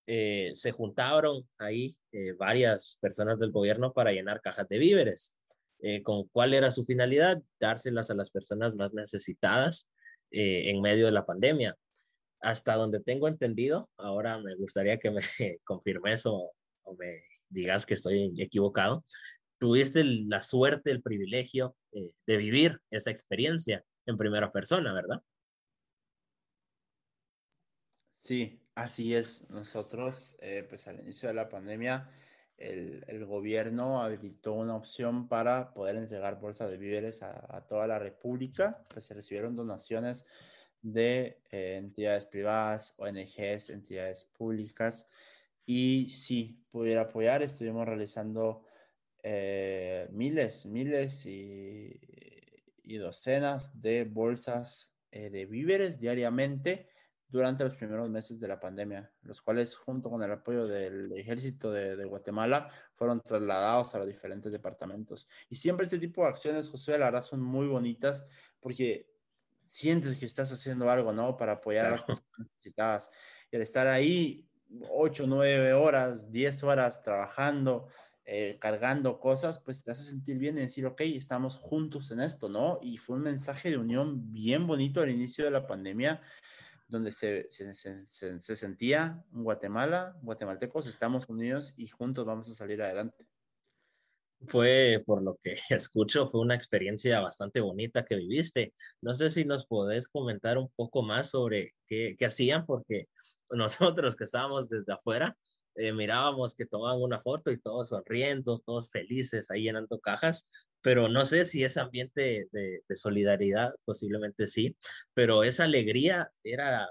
eh, 0.07 0.51
se 0.55 0.71
juntaron 0.71 1.47
ahí 1.57 1.95
varias 2.37 2.97
personas 2.99 3.39
del 3.39 3.51
gobierno 3.51 3.93
para 3.93 4.11
llenar 4.11 4.41
cajas 4.41 4.67
de 4.67 4.79
víveres. 4.79 5.35
¿Con 6.03 6.27
cuál 6.27 6.53
era 6.53 6.69
su 6.69 6.83
finalidad? 6.83 7.41
Dárselas 7.59 8.11
a 8.11 8.15
las 8.15 8.29
personas 8.29 8.75
más 8.75 8.93
necesitadas 8.93 9.87
en 10.31 10.81
medio 10.81 11.05
de 11.05 11.11
la 11.11 11.25
pandemia. 11.25 11.77
Hasta 12.41 12.75
donde 12.75 12.99
tengo 12.99 13.27
entendido, 13.27 13.89
ahora 13.97 14.37
me 14.39 14.55
gustaría 14.55 14.97
que 14.97 15.11
me 15.11 15.21
confirme 15.63 16.13
eso 16.13 16.51
o 16.83 16.95
me 16.95 17.21
digas 17.51 17.85
que 17.85 17.93
estoy 17.93 18.33
equivocado, 18.41 19.05
tuviste 19.59 20.03
la 20.03 20.41
suerte, 20.41 20.89
el 20.89 21.03
privilegio 21.03 21.75
eh, 21.91 22.13
de 22.25 22.37
vivir 22.37 22.79
esa 22.89 23.11
experiencia 23.11 23.85
en 24.07 24.17
primera 24.17 24.51
persona, 24.51 24.91
¿verdad? 24.93 25.21
Sí, 28.17 28.59
así 28.75 29.13
es. 29.13 29.49
Nosotros, 29.49 30.37
eh, 30.41 30.65
pues 30.67 30.87
al 30.87 30.99
inicio 30.99 31.27
de 31.27 31.35
la 31.35 31.49
pandemia, 31.49 32.09
el, 32.57 33.03
el, 33.07 33.25
gobierno 33.25 34.01
habilitó 34.01 34.53
una 34.53 34.75
opción 34.75 35.27
para 35.27 35.73
poder 35.73 35.95
entregar 35.95 36.39
bolsas 36.39 36.69
de 36.69 36.77
víveres 36.77 37.23
a, 37.23 37.65
toda 37.67 37.87
la 37.87 37.99
República. 37.99 38.83
Pues 38.89 39.05
se 39.05 39.13
recibieron 39.13 39.55
donaciones 39.55 40.25
de 40.81 41.41
eh, 41.51 41.77
entidades 41.77 42.25
privadas, 42.25 42.95
ONGs, 42.97 43.69
entidades 43.69 44.25
públicas 44.25 45.07
y 45.65 46.09
sí, 46.09 46.63
pudiera 46.71 47.01
apoyar. 47.01 47.41
Estuvimos 47.41 47.85
realizando 47.85 48.65
eh, 49.23 50.07
miles, 50.11 50.65
miles 50.65 51.25
y, 51.25 51.99
docenas 52.97 53.81
de 53.81 54.03
bolsas 54.03 54.93
eh, 55.11 55.29
de 55.29 55.45
víveres 55.45 55.97
diariamente 55.97 56.89
durante 57.31 57.63
los 57.63 57.75
primeros 57.75 58.09
meses 58.09 58.37
de 58.37 58.47
la 58.49 58.59
pandemia, 58.59 59.09
los 59.21 59.41
cuales 59.41 59.77
junto 59.77 60.09
con 60.09 60.21
el 60.21 60.31
apoyo 60.31 60.67
del 60.67 61.13
ejército 61.13 61.71
de, 61.71 62.03
Guatemala 62.03 62.69
fueron 62.93 63.21
trasladados 63.21 63.95
a 63.95 63.99
los 63.99 64.07
diferentes 64.07 64.51
departamentos. 64.51 65.29
Y 65.49 65.55
siempre 65.55 65.85
este 65.85 65.99
tipo 65.99 66.23
de 66.23 66.29
acciones, 66.29 66.69
José, 66.69 66.97
la 66.97 67.05
verdad 67.05 67.21
son 67.21 67.41
muy 67.41 67.67
bonitas 67.67 68.25
porque 68.59 69.09
sientes 69.63 70.17
que 70.17 70.25
estás 70.25 70.51
haciendo 70.51 70.89
algo, 70.91 71.13
¿no? 71.13 71.37
Para 71.37 71.53
apoyar 71.53 71.85
a 71.85 71.91
las 71.91 72.03
personas 72.03 72.37
necesitadas. 72.37 73.09
Y 73.49 73.55
al 73.55 73.61
estar 73.61 73.87
ahí, 73.87 74.50
8, 74.89 75.25
9 75.27 75.73
horas, 75.73 76.31
10 76.31 76.63
horas 76.63 77.01
trabajando, 77.01 77.87
eh, 78.25 78.57
cargando 78.59 79.19
cosas, 79.19 79.59
pues 79.59 79.83
te 79.83 79.91
hace 79.91 80.03
sentir 80.03 80.37
bien 80.37 80.57
y 80.57 80.61
decir, 80.61 80.85
ok, 80.85 81.01
estamos 81.01 81.55
juntos 81.55 82.11
en 82.11 82.21
esto, 82.21 82.49
¿no? 82.49 82.79
Y 82.81 82.97
fue 82.97 83.15
un 83.15 83.23
mensaje 83.23 83.69
de 83.69 83.77
unión 83.77 84.31
bien 84.31 84.67
bonito 84.67 85.01
al 85.01 85.09
inicio 85.09 85.45
de 85.45 85.51
la 85.51 85.67
pandemia, 85.67 86.21
donde 86.87 87.11
se, 87.11 87.47
se, 87.49 87.73
se, 87.73 88.39
se 88.39 88.55
sentía 88.55 89.23
en 89.33 89.43
Guatemala, 89.43 90.17
guatemaltecos, 90.21 90.87
estamos 90.87 91.29
unidos 91.29 91.73
y 91.77 91.87
juntos 91.87 92.25
vamos 92.25 92.49
a 92.49 92.53
salir 92.53 92.81
adelante 92.81 93.30
fue, 94.47 95.03
por 95.05 95.21
lo 95.23 95.37
que 95.43 95.55
escucho, 95.69 96.25
fue 96.25 96.41
una 96.41 96.55
experiencia 96.55 97.19
bastante 97.19 97.61
bonita 97.61 98.05
que 98.05 98.15
viviste. 98.15 98.73
No 99.01 99.13
sé 99.15 99.29
si 99.29 99.45
nos 99.45 99.65
podés 99.65 100.07
comentar 100.07 100.57
un 100.57 100.69
poco 100.75 101.03
más 101.03 101.29
sobre 101.31 101.73
qué, 101.87 102.15
qué 102.17 102.25
hacían, 102.25 102.65
porque 102.65 103.07
nosotros 103.51 104.15
que 104.15 104.25
estábamos 104.25 104.69
desde 104.69 104.93
afuera, 104.93 105.37
eh, 105.75 105.93
mirábamos 105.93 106.53
que 106.55 106.65
tomaban 106.65 107.01
una 107.01 107.21
foto 107.21 107.51
y 107.51 107.59
todos 107.59 107.89
sonriendo, 107.89 108.59
todos 108.65 108.89
felices 108.89 109.49
ahí 109.51 109.63
llenando 109.63 109.99
cajas, 109.99 110.47
pero 110.81 111.07
no 111.07 111.25
sé 111.25 111.45
si 111.45 111.63
ese 111.63 111.79
ambiente 111.79 112.47
de, 112.51 112.81
solidaridad, 112.95 113.73
posiblemente 113.85 114.47
sí, 114.47 114.75
pero 115.13 115.43
esa 115.43 115.63
alegría 115.65 116.29
era 116.43 116.89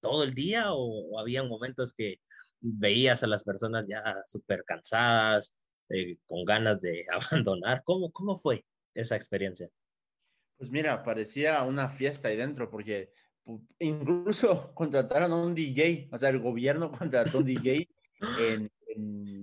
todo 0.00 0.22
el 0.24 0.34
día 0.34 0.72
o, 0.72 1.10
o 1.10 1.18
había 1.20 1.42
momentos 1.42 1.92
que 1.92 2.20
veías 2.60 3.22
a 3.22 3.26
las 3.26 3.44
personas 3.44 3.86
ya 3.88 4.22
súper 4.26 4.64
cansadas 4.64 5.54
con 6.26 6.44
ganas 6.44 6.80
de 6.80 7.04
abandonar. 7.12 7.82
¿Cómo, 7.84 8.10
¿Cómo 8.10 8.36
fue 8.36 8.64
esa 8.94 9.16
experiencia? 9.16 9.68
Pues 10.56 10.70
mira, 10.70 11.02
parecía 11.02 11.62
una 11.62 11.88
fiesta 11.88 12.28
ahí 12.28 12.36
dentro 12.36 12.70
porque 12.70 13.12
incluso 13.78 14.72
contrataron 14.74 15.32
a 15.32 15.36
un 15.36 15.54
DJ, 15.54 16.08
o 16.10 16.18
sea, 16.18 16.30
el 16.30 16.40
gobierno 16.40 16.90
contrató 16.98 17.38
a 17.38 17.40
un 17.40 17.46
DJ 17.46 17.88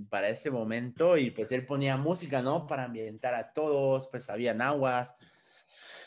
para 0.10 0.30
ese 0.30 0.50
momento 0.50 1.18
y 1.18 1.32
pues 1.32 1.52
él 1.52 1.66
ponía 1.66 1.98
música, 1.98 2.42
¿no? 2.42 2.66
Para 2.66 2.86
ambientar 2.86 3.36
a 3.36 3.54
todos, 3.54 4.08
pues 4.08 4.30
habían 4.30 4.62
aguas, 4.62 5.16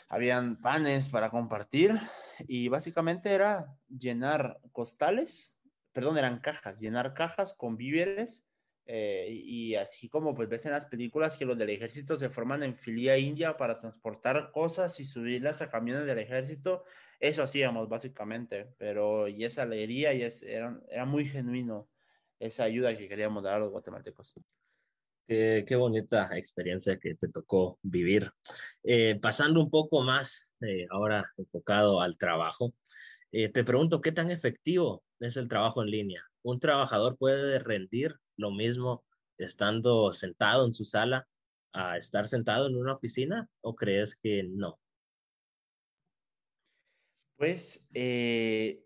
habían 0.09 0.59
panes 0.61 1.09
para 1.09 1.29
compartir 1.29 1.93
y 2.39 2.67
básicamente 2.67 3.31
era 3.31 3.73
llenar 3.87 4.59
costales, 4.71 5.59
perdón, 5.93 6.17
eran 6.17 6.39
cajas, 6.39 6.79
llenar 6.79 7.13
cajas 7.13 7.53
con 7.53 7.77
víveres 7.77 8.45
eh, 8.89 9.27
y 9.29 9.75
así 9.75 10.07
como 10.07 10.33
pues 10.33 10.47
ves 10.47 10.65
en 10.65 10.71
las 10.71 10.85
películas 10.85 11.35
que 11.35 11.43
los 11.43 11.57
del 11.57 11.71
ejército 11.71 12.15
se 12.15 12.29
forman 12.29 12.63
en 12.63 12.73
filia 12.73 13.17
india 13.17 13.57
para 13.57 13.81
transportar 13.81 14.49
cosas 14.53 14.97
y 15.01 15.03
subirlas 15.03 15.61
a 15.61 15.69
camiones 15.69 16.07
del 16.07 16.19
ejército, 16.19 16.85
eso 17.19 17.43
hacíamos 17.43 17.89
básicamente, 17.89 18.69
pero 18.77 19.27
y 19.27 19.43
esa 19.43 19.63
alegría 19.63 20.13
y 20.13 20.21
es, 20.21 20.41
era, 20.41 20.79
era 20.89 21.03
muy 21.03 21.25
genuino 21.25 21.89
esa 22.39 22.63
ayuda 22.63 22.97
que 22.97 23.09
queríamos 23.09 23.43
dar 23.43 23.55
a 23.55 23.59
los 23.59 23.71
guatemaltecos. 23.71 24.35
Qué, 25.27 25.65
qué 25.67 25.75
bonita 25.75 26.29
experiencia 26.37 26.97
que 26.97 27.15
te 27.15 27.27
tocó 27.27 27.79
vivir. 27.81 28.31
Eh, 28.83 29.19
pasando 29.21 29.59
un 29.59 29.69
poco 29.69 30.01
más, 30.01 30.47
eh, 30.61 30.87
ahora 30.89 31.29
enfocado 31.35 31.99
al 31.99 32.17
trabajo, 32.17 32.73
te 33.29 33.63
pregunto, 33.65 33.99
¿qué 33.99 34.13
tan 34.13 34.31
efectivo 34.31 35.03
es 35.19 35.35
el 35.35 35.49
trabajo 35.49 35.83
en 35.83 35.91
línea? 35.91 36.23
¿Un 36.43 36.61
trabajador 36.61 37.17
puede 37.17 37.59
rendir 37.59 38.15
lo 38.37 38.51
mismo 38.51 39.03
estando 39.37 40.11
sentado 40.13 40.65
en 40.65 40.73
su 40.73 40.85
sala 40.85 41.27
a 41.73 41.97
estar 41.97 42.27
sentado 42.27 42.67
en 42.67 42.75
una 42.75 42.93
oficina 42.93 43.49
o 43.61 43.75
crees 43.75 44.15
que 44.15 44.43
no? 44.43 44.79
Pues 47.35 47.87
eh, 47.93 48.83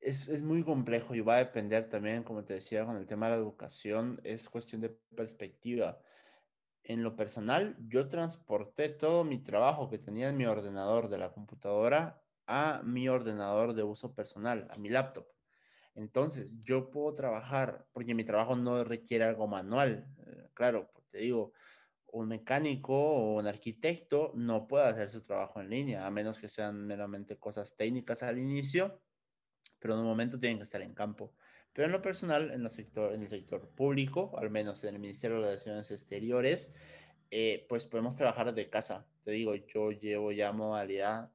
es, 0.00 0.28
es, 0.28 0.42
muy 0.42 0.62
complejo 0.62 1.14
y 1.14 1.20
va 1.20 1.36
a 1.36 1.44
depender 1.44 1.88
también, 1.88 2.22
como 2.22 2.44
te 2.44 2.54
decía, 2.54 2.84
con 2.84 2.96
el 2.96 3.06
tema 3.06 3.26
de 3.26 3.32
la 3.32 3.38
educación, 3.38 4.20
es 4.24 4.48
cuestión 4.48 4.82
de 4.82 4.90
perspectiva. 4.90 5.98
En 6.84 7.02
lo 7.02 7.16
personal, 7.16 7.76
yo 7.88 8.08
transporté 8.08 8.90
todo 8.90 9.24
mi 9.24 9.42
trabajo 9.42 9.88
que 9.88 9.98
tenía 9.98 10.28
en 10.28 10.36
mi 10.36 10.44
ordenador 10.44 11.08
de 11.08 11.18
la 11.18 11.32
computadora 11.32 12.22
a 12.46 12.82
mi 12.84 13.08
ordenador 13.08 13.74
de 13.74 13.82
uso 13.82 14.14
personal, 14.14 14.68
a 14.70 14.76
mi 14.78 14.88
laptop. 14.88 15.26
Entonces, 15.96 16.62
yo 16.62 16.90
puedo 16.90 17.14
trabajar, 17.14 17.86
porque 17.92 18.14
mi 18.14 18.22
trabajo 18.22 18.54
no 18.54 18.84
requiere 18.84 19.24
algo 19.24 19.46
manual. 19.48 20.06
Eh, 20.26 20.48
claro, 20.52 20.90
pues, 20.92 21.08
te 21.08 21.18
digo, 21.18 21.52
un 22.12 22.28
mecánico 22.28 22.94
o 22.94 23.36
un 23.36 23.46
arquitecto 23.46 24.32
no 24.34 24.68
puede 24.68 24.86
hacer 24.86 25.08
su 25.08 25.22
trabajo 25.22 25.60
en 25.60 25.70
línea, 25.70 26.06
a 26.06 26.10
menos 26.10 26.38
que 26.38 26.48
sean 26.48 26.86
meramente 26.86 27.38
cosas 27.38 27.76
técnicas 27.76 28.22
al 28.22 28.38
inicio, 28.38 29.00
pero 29.78 29.94
en 29.94 30.00
un 30.00 30.06
momento 30.06 30.38
tienen 30.38 30.58
que 30.58 30.64
estar 30.64 30.82
en 30.82 30.94
campo. 30.94 31.34
Pero 31.72 31.86
en 31.86 31.92
lo 31.92 32.02
personal, 32.02 32.50
en, 32.50 32.68
sector, 32.70 33.14
en 33.14 33.22
el 33.22 33.28
sector 33.28 33.70
público, 33.70 34.38
al 34.38 34.50
menos 34.50 34.84
en 34.84 34.94
el 34.94 35.00
Ministerio 35.00 35.38
de 35.38 35.44
Relaciones 35.44 35.90
Exteriores, 35.90 36.74
eh, 37.30 37.66
pues 37.68 37.86
podemos 37.86 38.16
trabajar 38.16 38.54
de 38.54 38.68
casa. 38.68 39.06
Te 39.24 39.30
digo, 39.30 39.54
yo 39.54 39.92
llevo 39.92 40.30
ya 40.30 40.52
modalidad 40.52 41.32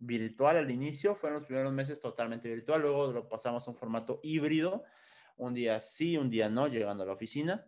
virtual 0.00 0.56
al 0.56 0.70
inicio, 0.70 1.14
fueron 1.14 1.34
los 1.34 1.44
primeros 1.44 1.72
meses 1.72 2.00
totalmente 2.00 2.48
virtual, 2.48 2.82
luego 2.82 3.12
lo 3.12 3.28
pasamos 3.28 3.66
a 3.66 3.70
un 3.70 3.76
formato 3.76 4.20
híbrido, 4.22 4.82
un 5.36 5.54
día 5.54 5.78
sí, 5.80 6.16
un 6.16 6.30
día 6.30 6.48
no, 6.48 6.66
llegando 6.66 7.04
a 7.04 7.06
la 7.06 7.12
oficina. 7.12 7.66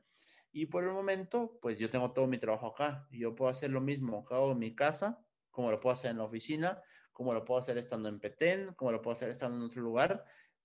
Y 0.51 0.67
por 0.67 0.85
el 0.85 0.91
momento, 0.91 1.59
pues 1.63 1.79
yo 1.79 1.89
tengo 1.89 2.13
todo 2.13 2.27
mi 2.27 2.39
trabajo 2.39 2.67
acá. 2.67 3.07
Yo 3.11 3.35
puedo 3.35 3.51
hacer 3.51 3.71
lo 3.71 3.81
mismo 3.81 4.19
acá 4.19 4.37
en 4.51 4.59
mi 4.59 4.75
casa, 4.75 5.25
como 5.51 5.71
lo 5.71 5.81
puedo 5.81 5.93
hacer 5.93 6.11
en 6.11 6.19
la 6.19 6.25
oficina, 6.25 6.83
como 7.13 7.33
lo 7.33 7.45
puedo 7.45 7.61
hacer 7.61 7.79
estando 7.79 8.09
en 8.09 8.21
Petén, 8.21 8.75
como 8.75 8.93
lo 8.93 9.01
puedo 9.01 9.13
hacer 9.13 9.31
estando 9.31 9.57
en 9.57 9.63
otro 9.63 9.81
lugar 9.81 10.25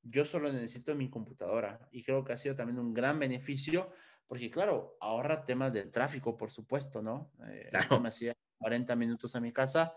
yo 0.10 0.26
solo 0.26 0.52
necesito 0.52 0.96
mi 0.96 1.10
computadora 1.10 1.88
y 1.92 2.04
creo 2.04 2.24
que 2.24 2.34
ha 2.34 2.38
sido 2.38 2.56
también 2.56 2.80
un 2.80 2.94
gran 2.94 3.20
beneficio 3.20 3.90
porque 4.28 4.52
claro, 4.52 4.98
ahorra 5.00 5.46
temas 5.46 5.72
del 5.72 5.90
tráfico, 5.90 6.36
por 6.36 6.52
supuesto, 6.52 7.02
¿no? 7.02 7.32
Eh, 7.48 7.70
Yo 7.90 8.00
me 8.00 8.10
hacía 8.10 8.34
40 8.58 8.96
minutos 8.96 9.36
a 9.36 9.40
mi 9.40 9.54
casa 9.54 9.94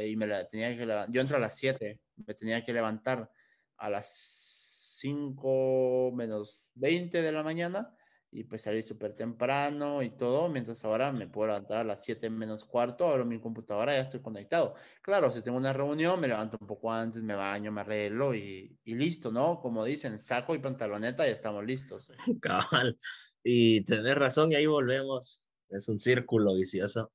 y 0.00 0.16
me 0.16 0.26
la 0.26 0.48
tenía 0.48 0.76
que 0.76 0.86
levantar. 0.86 1.14
Yo 1.14 1.20
entro 1.20 1.36
a 1.36 1.40
las 1.40 1.56
7, 1.56 2.00
me 2.26 2.34
tenía 2.34 2.62
que 2.62 2.72
levantar 2.72 3.30
a 3.76 3.90
las 3.90 4.98
5 5.00 6.12
menos 6.14 6.70
20 6.74 7.22
de 7.22 7.32
la 7.32 7.42
mañana 7.42 7.94
y 8.34 8.44
pues 8.44 8.62
salí 8.62 8.82
súper 8.82 9.14
temprano 9.14 10.02
y 10.02 10.16
todo, 10.16 10.48
mientras 10.48 10.82
ahora 10.86 11.12
me 11.12 11.28
puedo 11.28 11.48
levantar 11.48 11.78
a 11.78 11.84
las 11.84 12.02
7 12.02 12.30
menos 12.30 12.64
cuarto, 12.64 13.06
abro 13.06 13.26
mi 13.26 13.38
computadora 13.38 13.92
ya 13.92 14.00
estoy 14.00 14.20
conectado. 14.20 14.74
Claro, 15.02 15.30
si 15.30 15.42
tengo 15.42 15.58
una 15.58 15.74
reunión, 15.74 16.18
me 16.18 16.28
levanto 16.28 16.56
un 16.58 16.66
poco 16.66 16.90
antes, 16.90 17.22
me 17.22 17.34
baño, 17.34 17.70
me 17.70 17.82
arreglo 17.82 18.34
y, 18.34 18.78
y 18.84 18.94
listo, 18.94 19.30
¿no? 19.30 19.60
Como 19.60 19.84
dicen, 19.84 20.18
saco 20.18 20.54
y 20.54 20.60
pantaloneta 20.60 21.28
y 21.28 21.30
estamos 21.30 21.62
listos. 21.62 22.10
Cabal, 22.40 22.98
y 23.44 23.84
tenés 23.84 24.14
razón 24.14 24.50
y 24.52 24.54
ahí 24.54 24.66
volvemos, 24.66 25.44
es 25.68 25.88
un 25.88 25.98
círculo 25.98 26.54
vicioso, 26.54 27.12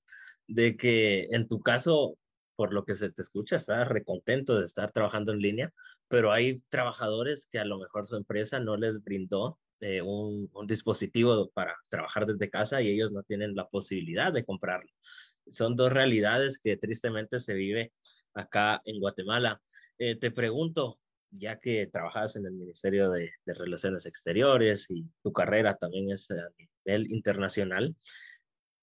de 0.48 0.78
que 0.78 1.28
en 1.32 1.48
tu 1.48 1.62
caso, 1.62 2.20
por 2.58 2.74
lo 2.74 2.84
que 2.84 2.96
se 2.96 3.12
te 3.12 3.22
escucha, 3.22 3.56
estás 3.56 3.88
recontento 3.88 4.58
de 4.58 4.66
estar 4.66 4.92
trabajando 4.92 5.32
en 5.32 5.40
línea, 5.40 5.74
pero 6.08 6.32
hay 6.34 6.60
trabajadores 6.70 7.48
que 7.50 7.60
a 7.60 7.66
lo 7.66 7.78
mejor 7.78 8.06
su 8.06 8.16
empresa 8.16 8.60
no 8.60 8.76
les 8.78 9.04
brindó 9.04 9.60
eh, 9.80 10.02
un, 10.02 10.50
dispositivo 10.66 11.52
para 11.52 11.78
trabajar 11.88 12.26
desde 12.26 12.50
casa 12.50 12.82
y 12.82 12.90
ellos 12.90 13.12
no 13.12 13.22
tienen 13.22 13.56
la 13.56 13.70
posibilidad 13.70 14.34
de 14.34 14.44
comprarlo. 14.44 14.92
Son 15.52 15.76
dos 15.76 15.94
realidades 15.94 16.58
que 16.58 16.78
tristemente 16.78 17.40
se 17.40 17.54
vive 17.54 17.94
acá 18.34 18.82
en 18.86 19.00
Guatemala. 19.00 19.62
Eh, 20.00 20.16
te 20.16 20.32
pregunto, 20.32 21.00
ya 21.30 21.60
que 21.60 21.86
trabajas 21.86 22.36
en 22.36 22.48
el 22.48 22.54
Ministerio 22.54 23.12
de, 23.12 23.32
Relaciones 23.46 24.08
Exteriores 24.08 24.88
y 24.90 25.06
tu 25.22 25.32
carrera 25.32 25.78
también 25.78 26.10
es 26.10 26.32
a 26.32 26.50
nivel 26.86 27.12
internacional, 27.12 27.96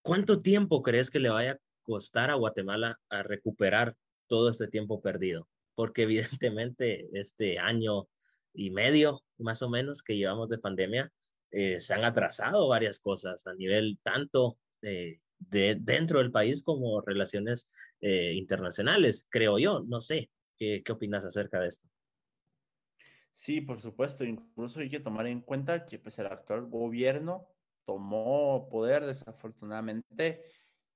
¿cuánto 0.01 0.43
tiempo 0.43 0.81
crees 0.83 1.11
que 1.11 1.19
le 1.19 1.31
vaya 1.31 1.59
costar 1.85 2.31
a 2.31 2.35
Guatemala 2.35 2.99
a 3.09 3.23
recuperar 3.23 3.97
todo 4.27 4.49
este 4.49 4.69
tiempo 4.69 5.01
perdido? 5.01 5.49
Porque 5.75 6.03
evidentemente 6.03 7.09
este 7.13 7.59
año 7.59 8.09
y 8.53 8.71
medio, 8.71 9.23
más 9.39 9.63
o 9.63 9.71
menos, 9.71 10.03
que 10.03 10.17
llevamos 10.17 10.49
de 10.49 10.59
pandemia, 10.59 11.13
eh, 11.51 11.79
se 11.81 11.95
han 11.95 12.05
atrasado 12.05 12.67
varias 12.69 12.99
cosas 12.99 13.47
a 13.47 13.55
nivel 13.55 13.99
tanto 14.03 14.59
de 14.81 15.21
dentro 15.81 16.19
del 16.19 16.31
país 16.31 16.63
como 16.63 17.01
relaciones 17.01 17.69
eh, 18.01 18.33
internacionales, 18.35 19.27
creo 19.31 19.59
yo. 19.59 19.83
No 19.87 20.01
sé, 20.01 20.31
¿qué, 20.57 20.83
¿qué 20.85 20.93
opinas 20.93 21.25
acerca 21.25 21.61
de 21.61 21.69
esto? 21.69 21.89
Sí, 23.33 23.61
por 23.61 23.81
supuesto. 23.81 24.25
Incluso 24.25 24.81
hay 24.81 24.89
que 24.89 25.01
tomar 25.01 25.27
en 25.27 25.41
cuenta 25.41 25.87
que 25.87 25.99
pues, 25.99 26.19
el 26.19 26.27
actual 26.27 26.67
gobierno 26.67 27.49
tomó 27.85 28.69
poder 28.71 29.05
desafortunadamente 29.05 30.45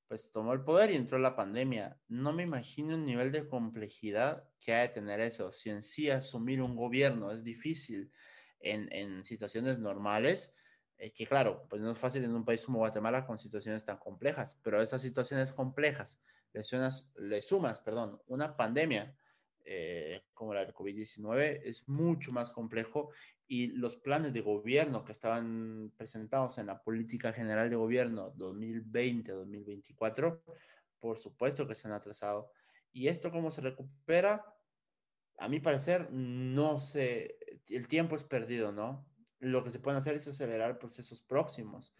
pues 0.09 0.33
tomó 0.33 0.55
el 0.55 0.62
poder 0.62 0.90
y 0.90 0.97
entró 0.97 1.18
la 1.18 1.37
pandemia. 1.37 2.01
No 2.09 2.33
me 2.33 2.42
imagino 2.42 2.94
el 2.94 3.05
nivel 3.05 3.31
de 3.31 3.47
complejidad 3.47 4.44
que 4.59 4.75
ha 4.75 4.81
de 4.81 4.88
tener 4.88 5.21
eso. 5.21 5.53
Si 5.53 5.68
en 5.68 5.83
sí 5.83 6.11
asumir 6.11 6.62
un 6.62 6.75
gobierno 6.75 7.31
es 7.31 7.44
difícil 7.44 8.11
en, 8.59 8.88
en 8.90 9.25
situaciones 9.25 9.79
normales, 9.79 10.57
eh, 10.97 11.12
que 11.12 11.27
claro, 11.27 11.66
pues 11.68 11.83
no 11.83 11.92
es 11.92 11.99
fácil 11.99 12.25
en 12.25 12.35
un 12.35 12.44
país 12.44 12.64
como 12.64 12.79
Guatemala 12.79 13.27
con 13.27 13.38
situaciones 13.38 13.85
tan 13.85 13.99
complejas, 13.99 14.59
pero 14.64 14.81
esas 14.81 15.03
situaciones 15.03 15.53
complejas 15.53 16.21
le, 16.53 16.62
le 17.29 17.42
sumas, 17.42 17.81
perdón, 17.81 18.21
una 18.27 18.57
pandemia 18.57 19.14
eh, 19.64 20.23
como 20.35 20.55
la 20.55 20.64
del 20.64 20.75
COVID-19 20.75 21.61
es 21.64 21.88
mucho 21.88 22.33
más 22.33 22.51
complejo 22.51 23.11
y 23.47 23.68
los 23.68 23.97
planes 23.97 24.33
de 24.33 24.40
gobierno 24.40 25.05
que 25.05 25.12
estaban 25.12 25.92
presentados 25.97 26.59
en 26.59 26.66
la 26.66 26.83
política 26.83 27.33
general 27.33 27.71
de 27.71 27.77
gobierno 27.77 28.35
2020-2024, 28.35 30.40
por 31.01 31.18
supuesto 31.18 31.66
que 31.66 31.75
se 31.75 31.88
han 31.88 31.94
atrasado. 31.94 32.51
¿Y 32.92 33.09
esto 33.09 33.31
cómo 33.31 33.51
se 33.51 33.62
recupera? 33.62 34.44
A 35.38 35.49
mi 35.49 35.61
parecer, 35.61 36.11
no 36.11 36.79
sé, 36.79 37.38
el 37.68 37.88
tiempo 37.88 38.16
es 38.16 38.25
perdido, 38.25 38.73
¿no? 38.73 39.07
Lo 39.38 39.64
que 39.64 39.71
se 39.71 39.79
puede 39.79 39.99
hacer 39.99 40.16
es 40.16 40.29
acelerar 40.29 40.79
procesos 40.79 41.23
próximos, 41.23 41.97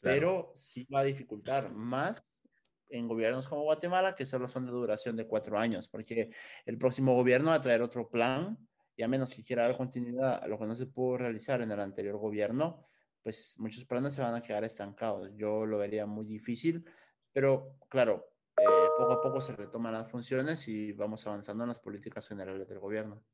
pero 0.00 0.50
sí 0.54 0.86
va 0.92 1.00
a 1.00 1.04
dificultar 1.04 1.72
más 1.72 2.42
en 2.90 3.08
gobiernos 3.08 3.48
como 3.48 3.62
Guatemala, 3.62 4.14
que 4.14 4.26
solo 4.26 4.48
son 4.48 4.66
de 4.66 4.72
duración 4.72 5.16
de 5.16 5.26
cuatro 5.26 5.58
años, 5.58 5.88
porque 5.88 6.30
el 6.66 6.78
próximo 6.78 7.14
gobierno 7.14 7.50
va 7.50 7.56
a 7.56 7.60
traer 7.60 7.82
otro 7.82 8.08
plan 8.08 8.58
y 8.96 9.02
a 9.02 9.08
menos 9.08 9.34
que 9.34 9.42
quiera 9.42 9.62
dar 9.62 9.76
continuidad 9.76 10.42
a 10.42 10.46
lo 10.46 10.58
que 10.58 10.66
no 10.66 10.74
se 10.74 10.86
pudo 10.86 11.18
realizar 11.18 11.62
en 11.62 11.70
el 11.70 11.80
anterior 11.80 12.18
gobierno, 12.18 12.84
pues 13.22 13.54
muchos 13.58 13.84
planes 13.84 14.14
se 14.14 14.22
van 14.22 14.34
a 14.34 14.42
quedar 14.42 14.64
estancados. 14.64 15.30
Yo 15.36 15.64
lo 15.66 15.78
vería 15.78 16.06
muy 16.06 16.26
difícil, 16.26 16.84
pero 17.32 17.78
claro, 17.88 18.34
eh, 18.58 18.64
poco 18.98 19.12
a 19.12 19.22
poco 19.22 19.40
se 19.40 19.56
retoman 19.56 19.92
las 19.92 20.10
funciones 20.10 20.68
y 20.68 20.92
vamos 20.92 21.26
avanzando 21.26 21.64
en 21.64 21.68
las 21.68 21.78
políticas 21.78 22.28
generales 22.28 22.68
del 22.68 22.78
gobierno. 22.78 23.24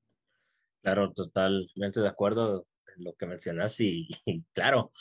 Claro, 0.82 1.12
totalmente 1.12 2.00
de 2.00 2.08
acuerdo 2.08 2.66
en 2.96 3.04
lo 3.04 3.14
que 3.14 3.26
mencionas 3.26 3.80
y 3.80 4.08
claro, 4.52 4.92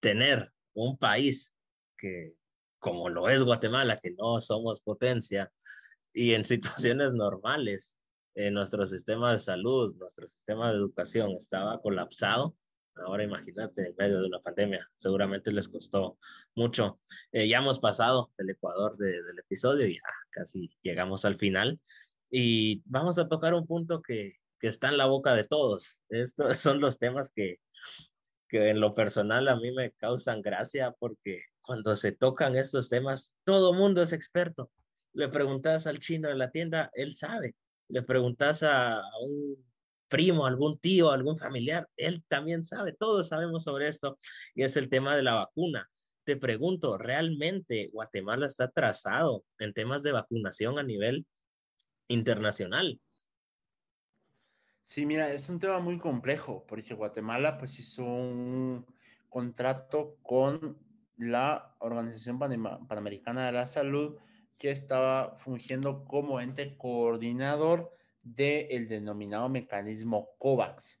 tener 0.00 0.52
un 0.74 0.98
país 0.98 1.56
que 1.96 2.34
como 2.84 3.08
lo 3.08 3.30
es 3.30 3.42
Guatemala, 3.42 3.96
que 3.96 4.10
no 4.10 4.38
somos 4.42 4.82
potencia, 4.82 5.50
y 6.12 6.34
en 6.34 6.44
situaciones 6.92 7.14
normales, 7.14 7.98
eh, 8.34 8.50
nuestro 8.50 8.84
sistema 8.84 9.32
de 9.32 9.38
salud, 9.38 9.94
nuestro 9.96 10.28
sistema 10.28 10.70
de 10.70 10.76
educación 10.76 11.32
estaba 11.32 11.80
colapsado. 11.80 12.54
Ahora 12.96 13.24
imagínate, 13.24 13.88
en 13.88 13.94
medio 13.96 14.20
de 14.20 14.26
una 14.26 14.40
pandemia, 14.40 14.86
seguramente 14.96 15.50
les 15.50 15.66
costó 15.66 16.18
mucho. 16.54 17.00
Eh, 17.32 17.48
ya 17.48 17.58
hemos 17.58 17.78
pasado 17.78 18.30
el 18.36 18.50
Ecuador 18.50 18.98
del 18.98 19.38
episodio, 19.38 19.86
ya 19.86 20.02
casi 20.30 20.70
llegamos 20.82 21.24
al 21.24 21.36
final. 21.36 21.80
Y 22.30 22.82
vamos 22.84 23.18
a 23.18 23.28
tocar 23.28 23.54
un 23.54 23.66
punto 23.66 24.02
que, 24.02 24.34
que 24.60 24.68
está 24.68 24.90
en 24.90 24.98
la 24.98 25.06
boca 25.06 25.34
de 25.34 25.44
todos. 25.44 26.00
Estos 26.10 26.56
son 26.58 26.80
los 26.80 26.98
temas 26.98 27.30
que, 27.34 27.60
que 28.46 28.68
en 28.68 28.80
lo 28.80 28.92
personal 28.92 29.48
a 29.48 29.56
mí 29.56 29.72
me 29.72 29.92
causan 29.92 30.42
gracia 30.42 30.94
porque 30.98 31.44
cuando 31.64 31.96
se 31.96 32.12
tocan 32.12 32.56
estos 32.56 32.88
temas, 32.88 33.36
todo 33.44 33.72
mundo 33.72 34.02
es 34.02 34.12
experto. 34.12 34.70
Le 35.12 35.28
preguntas 35.28 35.86
al 35.86 35.98
chino 35.98 36.28
de 36.28 36.36
la 36.36 36.50
tienda, 36.50 36.90
él 36.94 37.14
sabe. 37.14 37.54
Le 37.88 38.02
preguntas 38.02 38.62
a, 38.62 39.02
un 39.22 39.56
primo, 40.08 40.46
algún 40.46 40.78
tío, 40.78 41.10
algún 41.10 41.36
familiar, 41.36 41.88
él 41.96 42.22
también 42.28 42.64
sabe. 42.64 42.92
Todos 42.92 43.28
sabemos 43.28 43.64
sobre 43.64 43.88
esto. 43.88 44.18
Y 44.54 44.62
es 44.62 44.76
el 44.76 44.88
tema 44.88 45.16
de 45.16 45.22
la 45.22 45.34
vacuna. 45.34 45.88
Te 46.24 46.36
pregunto, 46.36 46.98
¿realmente 46.98 47.90
Guatemala 47.92 48.46
está 48.46 48.68
trazado 48.68 49.44
en 49.58 49.72
temas 49.72 50.02
de 50.02 50.12
vacunación 50.12 50.78
a 50.78 50.82
nivel 50.82 51.26
internacional? 52.08 53.00
Sí, 54.82 55.06
mira, 55.06 55.32
es 55.32 55.48
un 55.48 55.58
tema 55.58 55.78
muy 55.78 55.98
complejo 55.98 56.64
porque 56.66 56.94
Guatemala 56.94 57.56
pues 57.56 57.78
hizo 57.78 58.04
un 58.04 58.86
contrato 59.30 60.18
con 60.22 60.78
la 61.16 61.74
Organización 61.78 62.38
Panamericana 62.38 63.46
de 63.46 63.52
la 63.52 63.66
Salud, 63.66 64.16
que 64.58 64.70
estaba 64.70 65.36
fungiendo 65.38 66.04
como 66.04 66.40
ente 66.40 66.76
coordinador 66.76 67.96
del 68.22 68.88
denominado 68.88 69.48
mecanismo 69.48 70.30
COVAX. 70.38 71.00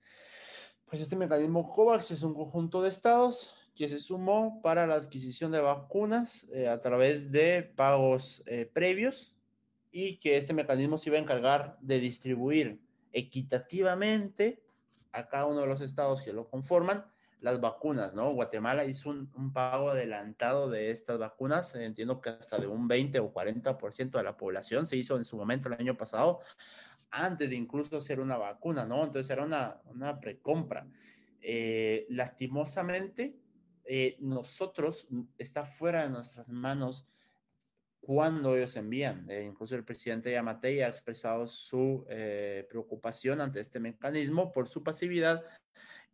Pues 0.84 1.00
este 1.00 1.16
mecanismo 1.16 1.72
COVAX 1.72 2.10
es 2.10 2.22
un 2.22 2.34
conjunto 2.34 2.82
de 2.82 2.88
estados 2.88 3.54
que 3.74 3.88
se 3.88 3.98
sumó 3.98 4.60
para 4.62 4.86
la 4.86 4.94
adquisición 4.94 5.50
de 5.50 5.60
vacunas 5.60 6.46
eh, 6.52 6.68
a 6.68 6.80
través 6.80 7.32
de 7.32 7.62
pagos 7.62 8.42
eh, 8.46 8.70
previos 8.72 9.34
y 9.90 10.18
que 10.18 10.36
este 10.36 10.52
mecanismo 10.52 10.98
se 10.98 11.10
iba 11.10 11.18
a 11.18 11.22
encargar 11.22 11.76
de 11.80 11.98
distribuir 11.98 12.80
equitativamente 13.12 14.62
a 15.12 15.28
cada 15.28 15.46
uno 15.46 15.60
de 15.60 15.66
los 15.66 15.80
estados 15.80 16.20
que 16.20 16.32
lo 16.32 16.48
conforman 16.48 17.04
las 17.44 17.60
vacunas, 17.60 18.14
¿no? 18.14 18.32
Guatemala 18.32 18.86
hizo 18.86 19.10
un, 19.10 19.52
pago 19.52 19.90
adelantado 19.90 20.70
de 20.70 20.90
estas 20.90 21.18
vacunas, 21.18 21.74
entiendo 21.74 22.18
que 22.18 22.30
hasta 22.30 22.56
de 22.56 22.66
un 22.66 22.88
20 22.88 23.18
o 23.18 23.34
40% 23.34 24.12
de 24.12 24.22
la 24.22 24.34
población 24.34 24.86
se 24.86 24.96
hizo 24.96 25.18
en 25.18 25.26
su 25.26 25.36
momento 25.36 25.68
el 25.68 25.74
año 25.74 25.94
pasado, 25.94 26.40
antes 27.10 27.50
de 27.50 27.56
incluso 27.56 27.98
hacer 27.98 28.18
una 28.18 28.38
vacuna, 28.38 28.86
¿no? 28.86 29.04
Entonces 29.04 29.28
era 29.28 29.44
una, 29.44 29.78
una 29.84 30.18
precompra. 30.20 30.86
Eh, 31.42 32.06
lastimosamente, 32.08 33.36
eh, 33.84 34.16
nosotros 34.20 35.06
está 35.36 35.66
fuera 35.66 36.04
de 36.04 36.08
nuestras 36.08 36.48
manos 36.48 37.06
cuando 38.00 38.56
ellos 38.56 38.74
envían. 38.76 39.28
Eh, 39.28 39.44
incluso 39.44 39.76
el 39.76 39.84
presidente 39.84 40.32
Yamatei 40.32 40.80
ha 40.80 40.88
expresado 40.88 41.46
su 41.46 42.06
preocupación 42.70 43.42
ante 43.42 43.60
este 43.60 43.80
mecanismo 43.80 44.50
por 44.50 44.66
su 44.66 44.82
pasividad 44.82 45.44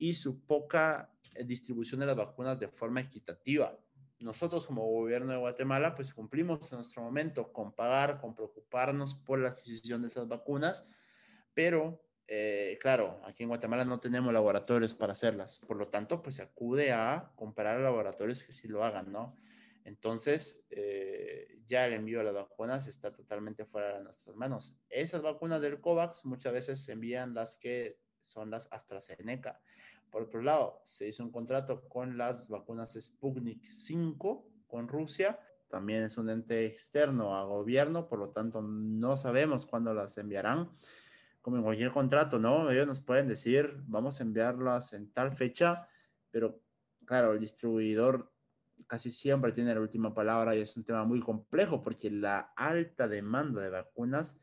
y 0.00 0.14
su 0.14 0.40
poca 0.40 1.12
distribución 1.44 2.00
de 2.00 2.06
las 2.06 2.16
vacunas 2.16 2.58
de 2.58 2.68
forma 2.68 3.00
equitativa. 3.00 3.78
Nosotros 4.18 4.66
como 4.66 4.86
gobierno 4.86 5.32
de 5.32 5.38
Guatemala, 5.38 5.94
pues 5.94 6.12
cumplimos 6.12 6.70
en 6.72 6.76
nuestro 6.76 7.02
momento 7.02 7.52
con 7.52 7.72
pagar, 7.72 8.20
con 8.20 8.34
preocuparnos 8.34 9.14
por 9.14 9.38
la 9.38 9.50
adquisición 9.50 10.02
de 10.02 10.08
esas 10.08 10.28
vacunas, 10.28 10.86
pero 11.54 12.02
eh, 12.26 12.78
claro, 12.80 13.20
aquí 13.24 13.42
en 13.42 13.48
Guatemala 13.48 13.84
no 13.84 13.98
tenemos 13.98 14.32
laboratorios 14.32 14.94
para 14.94 15.14
hacerlas, 15.14 15.58
por 15.66 15.76
lo 15.76 15.88
tanto, 15.88 16.22
pues 16.22 16.36
se 16.36 16.42
acude 16.42 16.92
a 16.92 17.32
comprar 17.34 17.80
laboratorios 17.80 18.44
que 18.44 18.52
sí 18.52 18.68
lo 18.68 18.84
hagan, 18.84 19.10
¿no? 19.10 19.36
Entonces, 19.84 20.66
eh, 20.70 21.58
ya 21.66 21.86
el 21.86 21.94
envío 21.94 22.18
de 22.18 22.24
las 22.26 22.34
vacunas 22.34 22.86
está 22.86 23.12
totalmente 23.12 23.64
fuera 23.64 23.96
de 23.96 24.04
nuestras 24.04 24.36
manos. 24.36 24.76
Esas 24.88 25.22
vacunas 25.22 25.60
del 25.60 25.80
COVAX 25.80 26.24
muchas 26.26 26.52
veces 26.52 26.84
se 26.84 26.92
envían 26.92 27.34
las 27.34 27.56
que 27.56 27.98
son 28.20 28.50
las 28.50 28.68
AstraZeneca. 28.70 29.60
Por 30.10 30.22
otro 30.22 30.42
lado, 30.42 30.80
se 30.84 31.08
hizo 31.08 31.22
un 31.22 31.30
contrato 31.30 31.88
con 31.88 32.18
las 32.18 32.48
vacunas 32.48 32.98
Sputnik 33.00 33.64
5 33.70 34.46
con 34.66 34.88
Rusia. 34.88 35.38
También 35.68 36.02
es 36.04 36.18
un 36.18 36.30
ente 36.30 36.66
externo 36.66 37.36
a 37.36 37.44
gobierno, 37.44 38.08
por 38.08 38.18
lo 38.18 38.30
tanto 38.30 38.60
no 38.60 39.16
sabemos 39.16 39.66
cuándo 39.66 39.94
las 39.94 40.18
enviarán 40.18 40.70
como 41.40 41.56
en 41.56 41.62
cualquier 41.62 41.92
contrato, 41.92 42.38
¿no? 42.38 42.70
Ellos 42.70 42.86
nos 42.86 43.00
pueden 43.00 43.28
decir, 43.28 43.76
vamos 43.86 44.20
a 44.20 44.24
enviarlas 44.24 44.92
en 44.92 45.10
tal 45.12 45.32
fecha, 45.32 45.88
pero 46.30 46.60
claro, 47.06 47.32
el 47.32 47.40
distribuidor 47.40 48.30
casi 48.86 49.10
siempre 49.10 49.52
tiene 49.52 49.74
la 49.74 49.80
última 49.80 50.14
palabra 50.14 50.54
y 50.54 50.60
es 50.60 50.76
un 50.76 50.84
tema 50.84 51.04
muy 51.04 51.20
complejo 51.20 51.82
porque 51.82 52.10
la 52.10 52.52
alta 52.56 53.08
demanda 53.08 53.62
de 53.62 53.70
vacunas 53.70 54.40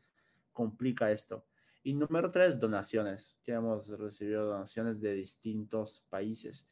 complica 0.52 1.10
esto. 1.12 1.47
Y 1.88 1.94
número 1.94 2.30
tres, 2.30 2.60
donaciones, 2.60 3.38
que 3.42 3.52
hemos 3.52 3.88
recibido 3.88 4.44
donaciones 4.44 5.00
de 5.00 5.14
distintos 5.14 6.04
países. 6.10 6.68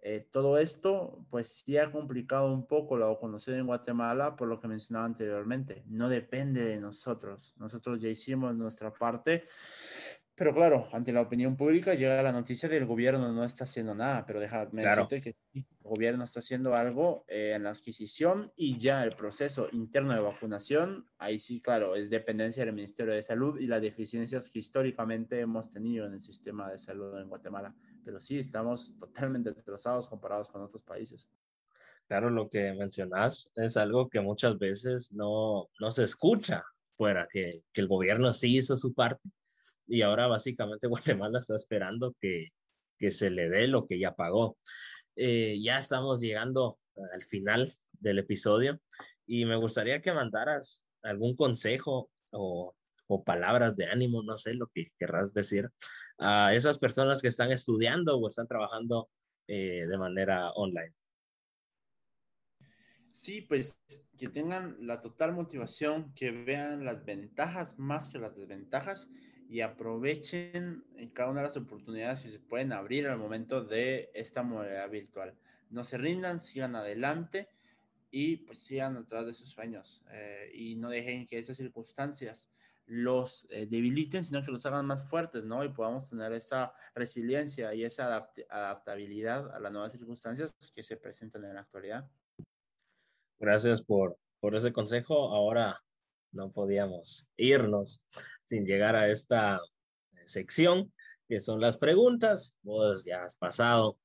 Eh, 0.00 0.26
todo 0.32 0.58
esto, 0.58 1.24
pues 1.30 1.62
sí 1.64 1.78
ha 1.78 1.92
complicado 1.92 2.52
un 2.52 2.66
poco 2.66 2.98
la 2.98 3.06
vacunación 3.06 3.60
en 3.60 3.66
Guatemala, 3.68 4.34
por 4.34 4.48
lo 4.48 4.58
que 4.58 4.66
mencionaba 4.66 5.06
anteriormente. 5.06 5.84
No 5.86 6.08
depende 6.08 6.64
de 6.64 6.80
nosotros. 6.80 7.54
Nosotros 7.58 8.00
ya 8.00 8.08
hicimos 8.08 8.56
nuestra 8.56 8.92
parte 8.92 9.44
pero 10.36 10.52
claro, 10.52 10.86
ante 10.92 11.14
la 11.14 11.22
opinión 11.22 11.56
pública 11.56 11.94
llega 11.94 12.22
la 12.22 12.30
noticia 12.30 12.68
de 12.68 12.74
que 12.74 12.82
el 12.82 12.86
gobierno 12.86 13.32
no 13.32 13.42
está 13.42 13.64
haciendo 13.64 13.94
nada, 13.94 14.26
pero 14.26 14.38
déjame 14.38 14.82
decirte 14.82 15.22
que 15.22 15.36
el 15.54 15.64
gobierno 15.80 16.24
está 16.24 16.40
haciendo 16.40 16.74
algo 16.74 17.24
eh, 17.26 17.52
en 17.56 17.62
la 17.62 17.70
adquisición 17.70 18.52
y 18.54 18.78
ya 18.78 19.02
el 19.02 19.12
proceso 19.12 19.70
interno 19.72 20.12
de 20.12 20.20
vacunación, 20.20 21.08
ahí 21.16 21.40
sí, 21.40 21.62
claro, 21.62 21.96
es 21.96 22.10
dependencia 22.10 22.66
del 22.66 22.74
Ministerio 22.74 23.14
de 23.14 23.22
Salud 23.22 23.58
y 23.58 23.66
las 23.66 23.80
deficiencias 23.80 24.50
que 24.50 24.58
históricamente 24.58 25.40
hemos 25.40 25.72
tenido 25.72 26.04
en 26.04 26.12
el 26.12 26.20
sistema 26.20 26.70
de 26.70 26.76
salud 26.76 27.18
en 27.18 27.30
Guatemala. 27.30 27.74
Pero 28.04 28.20
sí, 28.20 28.38
estamos 28.38 28.94
totalmente 28.98 29.48
atrasados 29.48 30.06
comparados 30.06 30.50
con 30.50 30.60
otros 30.60 30.82
países. 30.82 31.30
Claro, 32.08 32.28
lo 32.28 32.50
que 32.50 32.74
mencionas 32.74 33.50
es 33.56 33.78
algo 33.78 34.10
que 34.10 34.20
muchas 34.20 34.58
veces 34.58 35.10
no, 35.12 35.70
no 35.80 35.90
se 35.90 36.04
escucha 36.04 36.62
fuera, 36.94 37.26
que, 37.32 37.62
que 37.72 37.80
el 37.80 37.88
gobierno 37.88 38.34
sí 38.34 38.58
hizo 38.58 38.76
su 38.76 38.92
parte 38.92 39.30
y 39.86 40.02
ahora 40.02 40.26
básicamente 40.26 40.86
Guatemala 41.22 41.38
está 41.38 41.56
esperando 41.56 42.14
que, 42.20 42.48
que 42.98 43.10
se 43.10 43.30
le 43.30 43.48
dé 43.48 43.68
lo 43.68 43.86
que 43.86 43.98
ya 43.98 44.14
pagó. 44.14 44.58
Eh, 45.16 45.58
ya 45.62 45.78
estamos 45.78 46.20
llegando 46.20 46.78
al 47.12 47.22
final 47.22 47.72
del 47.92 48.18
episodio 48.18 48.80
y 49.26 49.44
me 49.44 49.56
gustaría 49.56 50.02
que 50.02 50.12
mandaras 50.12 50.84
algún 51.02 51.36
consejo 51.36 52.10
o, 52.32 52.74
o 53.06 53.24
palabras 53.24 53.76
de 53.76 53.86
ánimo, 53.86 54.22
no 54.22 54.36
sé 54.36 54.54
lo 54.54 54.68
que 54.68 54.92
querrás 54.98 55.32
decir, 55.32 55.70
a 56.18 56.54
esas 56.54 56.78
personas 56.78 57.22
que 57.22 57.28
están 57.28 57.52
estudiando 57.52 58.16
o 58.18 58.28
están 58.28 58.46
trabajando 58.46 59.08
eh, 59.46 59.86
de 59.86 59.98
manera 59.98 60.50
online. 60.52 60.94
Sí, 63.12 63.40
pues 63.40 63.80
que 64.18 64.28
tengan 64.28 64.76
la 64.80 65.00
total 65.00 65.32
motivación, 65.32 66.12
que 66.14 66.30
vean 66.30 66.84
las 66.84 67.04
ventajas 67.04 67.78
más 67.78 68.10
que 68.10 68.18
las 68.18 68.36
desventajas 68.36 69.08
y 69.48 69.60
aprovechen 69.60 70.84
cada 71.12 71.30
una 71.30 71.40
de 71.40 71.46
las 71.46 71.56
oportunidades 71.56 72.20
que 72.20 72.28
se 72.28 72.38
pueden 72.38 72.72
abrir 72.72 73.06
al 73.06 73.18
momento 73.18 73.64
de 73.64 74.10
esta 74.14 74.42
modalidad 74.42 74.90
virtual. 74.90 75.34
No 75.70 75.84
se 75.84 75.98
rindan, 75.98 76.40
sigan 76.40 76.74
adelante 76.74 77.48
y 78.10 78.36
pues 78.38 78.58
sigan 78.58 78.96
atrás 78.96 79.26
de 79.26 79.32
sus 79.32 79.50
sueños 79.50 80.04
eh, 80.10 80.50
y 80.54 80.76
no 80.76 80.90
dejen 80.90 81.26
que 81.26 81.38
esas 81.38 81.56
circunstancias 81.56 82.50
los 82.86 83.46
eh, 83.50 83.66
debiliten, 83.66 84.22
sino 84.22 84.42
que 84.42 84.52
los 84.52 84.64
hagan 84.64 84.86
más 84.86 85.02
fuertes, 85.08 85.44
¿no? 85.44 85.64
Y 85.64 85.70
podamos 85.70 86.08
tener 86.08 86.32
esa 86.32 86.72
resiliencia 86.94 87.74
y 87.74 87.84
esa 87.84 88.28
adaptabilidad 88.48 89.52
a 89.54 89.58
las 89.58 89.72
nuevas 89.72 89.92
circunstancias 89.92 90.54
que 90.74 90.82
se 90.82 90.96
presentan 90.96 91.44
en 91.44 91.54
la 91.54 91.60
actualidad. 91.62 92.08
Gracias 93.40 93.82
por, 93.82 94.16
por 94.40 94.54
ese 94.54 94.72
consejo. 94.72 95.34
Ahora 95.34 95.82
no 96.32 96.52
podíamos 96.52 97.26
irnos 97.36 98.02
sin 98.46 98.64
llegar 98.64 98.96
a 98.96 99.08
esta 99.08 99.60
sección, 100.24 100.92
que 101.28 101.40
son 101.40 101.60
las 101.60 101.76
preguntas. 101.76 102.56
Vos 102.62 103.04
ya 103.04 103.24
has 103.24 103.36
pasado, 103.36 103.98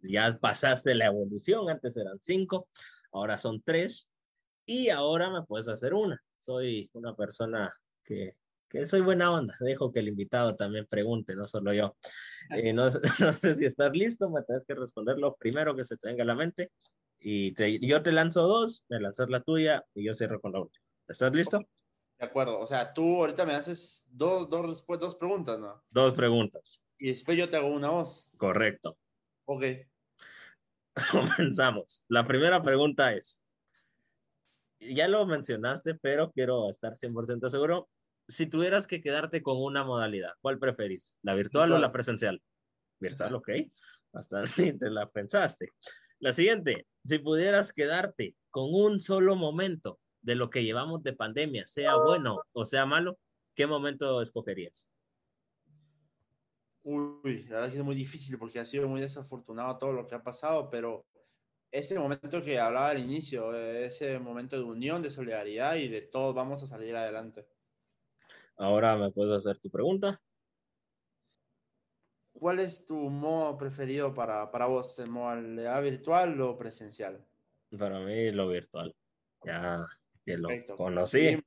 ya 0.00 0.36
pasaste 0.38 0.94
la 0.94 1.06
evolución, 1.06 1.70
antes 1.70 1.96
eran 1.96 2.18
cinco, 2.20 2.68
ahora 3.12 3.38
son 3.38 3.62
tres, 3.62 4.10
y 4.66 4.90
ahora 4.90 5.30
me 5.30 5.42
puedes 5.42 5.68
hacer 5.68 5.94
una. 5.94 6.20
Soy 6.40 6.90
una 6.92 7.14
persona 7.14 7.72
que, 8.04 8.36
que 8.68 8.88
soy 8.88 9.00
buena 9.00 9.32
onda, 9.32 9.56
dejo 9.60 9.92
que 9.92 10.00
el 10.00 10.08
invitado 10.08 10.56
también 10.56 10.86
pregunte, 10.86 11.34
no 11.36 11.46
solo 11.46 11.72
yo. 11.72 11.96
Eh, 12.50 12.72
no, 12.72 12.86
no, 13.20 13.32
sé 13.32 13.54
si 13.54 13.64
estás 13.64 13.92
listo, 13.92 14.28
me 14.30 14.42
tienes 14.42 14.64
que 14.66 14.74
responder 14.74 15.18
lo 15.18 15.36
primero 15.36 15.74
que 15.74 15.84
se 15.84 15.96
te 15.96 16.08
venga 16.08 16.24
a 16.24 16.26
la 16.26 16.34
mente. 16.34 16.70
Y 17.18 17.54
yo 17.86 18.02
te 18.02 18.12
lanzo 18.12 18.42
dos, 18.42 18.84
me 18.90 19.00
lanzas 19.00 19.30
la 19.30 19.40
tuya 19.40 19.84
y 19.94 20.04
yo 20.04 20.12
cierro 20.12 20.40
con 20.40 20.52
la 20.52 20.60
última. 20.60 20.84
¿Estás 21.08 21.34
listo? 21.34 21.66
De 22.18 22.24
acuerdo, 22.24 22.58
o 22.58 22.66
sea, 22.66 22.94
tú 22.94 23.16
ahorita 23.16 23.44
me 23.44 23.54
haces 23.54 24.08
dos, 24.10 24.48
dos, 24.48 24.86
dos 24.86 25.14
preguntas, 25.16 25.58
¿no? 25.58 25.84
Dos 25.90 26.14
preguntas. 26.14 26.82
Y 26.98 27.10
después 27.10 27.36
yo 27.36 27.48
te 27.48 27.56
hago 27.56 27.68
una 27.68 27.90
voz. 27.90 28.30
Correcto. 28.38 28.96
Ok. 29.44 29.62
Comenzamos. 31.12 32.04
La 32.08 32.26
primera 32.26 32.62
pregunta 32.62 33.12
es, 33.12 33.42
ya 34.80 35.08
lo 35.08 35.26
mencionaste, 35.26 35.94
pero 35.94 36.30
quiero 36.32 36.70
estar 36.70 36.94
100% 36.94 37.50
seguro. 37.50 37.88
Si 38.28 38.46
tuvieras 38.46 38.86
que 38.86 39.02
quedarte 39.02 39.42
con 39.42 39.62
una 39.62 39.84
modalidad, 39.84 40.32
¿cuál 40.40 40.58
preferís? 40.58 41.16
¿La 41.22 41.34
virtual, 41.34 41.72
o 41.72 41.78
la 41.78 41.92
presencial? 41.92 42.42
Virtual, 42.98 43.34
ok. 43.34 43.50
Bastante 44.12 44.72
te 44.78 44.90
la 44.90 45.06
pensaste. 45.06 45.72
La 46.18 46.32
siguiente, 46.32 46.86
si 47.04 47.18
pudieras 47.18 47.74
quedarte 47.74 48.34
con 48.50 48.72
un 48.72 49.00
solo 49.00 49.36
momento 49.36 50.00
de 50.26 50.34
lo 50.34 50.50
que 50.50 50.64
llevamos 50.64 51.04
de 51.04 51.12
pandemia, 51.12 51.68
sea 51.68 51.94
bueno 51.94 52.42
o 52.52 52.64
sea 52.64 52.84
malo, 52.84 53.16
¿qué 53.54 53.64
momento 53.64 54.20
escogerías? 54.20 54.90
Uy, 56.82 57.44
la 57.44 57.56
verdad 57.56 57.70
que 57.70 57.78
es 57.78 57.84
muy 57.84 57.94
difícil 57.94 58.36
porque 58.36 58.58
ha 58.58 58.66
sido 58.66 58.88
muy 58.88 59.00
desafortunado 59.00 59.78
todo 59.78 59.92
lo 59.92 60.04
que 60.04 60.16
ha 60.16 60.22
pasado, 60.24 60.68
pero 60.68 61.06
ese 61.70 61.96
momento 61.96 62.42
que 62.42 62.58
hablaba 62.58 62.88
al 62.88 62.98
inicio, 62.98 63.54
ese 63.54 64.18
momento 64.18 64.56
de 64.56 64.64
unión, 64.64 65.00
de 65.00 65.10
solidaridad 65.10 65.76
y 65.76 65.86
de 65.86 66.02
todos 66.02 66.34
vamos 66.34 66.60
a 66.64 66.66
salir 66.66 66.96
adelante. 66.96 67.46
Ahora 68.56 68.96
me 68.96 69.12
puedes 69.12 69.32
hacer 69.32 69.58
tu 69.58 69.70
pregunta. 69.70 70.20
¿Cuál 72.32 72.58
es 72.58 72.84
tu 72.84 72.96
modo 72.96 73.56
preferido 73.56 74.12
para, 74.12 74.50
para 74.50 74.66
vos, 74.66 74.98
¿el 74.98 75.08
modalidad 75.08 75.80
virtual 75.82 76.40
o 76.40 76.58
presencial? 76.58 77.24
Para 77.78 78.00
mí 78.00 78.32
lo 78.32 78.48
virtual. 78.48 78.94
Ya 79.44 79.86
que 80.26 80.36
lo 80.36 80.48
conocí. 80.76 81.38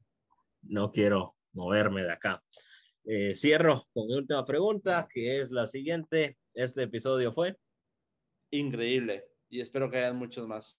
No 0.64 0.92
quiero 0.92 1.36
moverme 1.54 2.04
de 2.04 2.14
acá. 2.14 2.42
Eh, 3.04 3.34
cierro 3.36 3.88
con 3.94 4.08
mi 4.08 4.16
última 4.16 4.46
pregunta, 4.46 5.08
que 5.14 5.42
es 5.42 5.52
la 5.52 5.68
siguiente. 5.68 6.38
Este 6.54 6.84
episodio 6.84 7.32
fue 7.32 7.58
increíble 8.52 9.26
y 9.50 9.62
espero 9.62 9.92
que 9.92 9.98
hayan 9.98 10.16
muchos 10.16 10.48
más. 10.48 10.78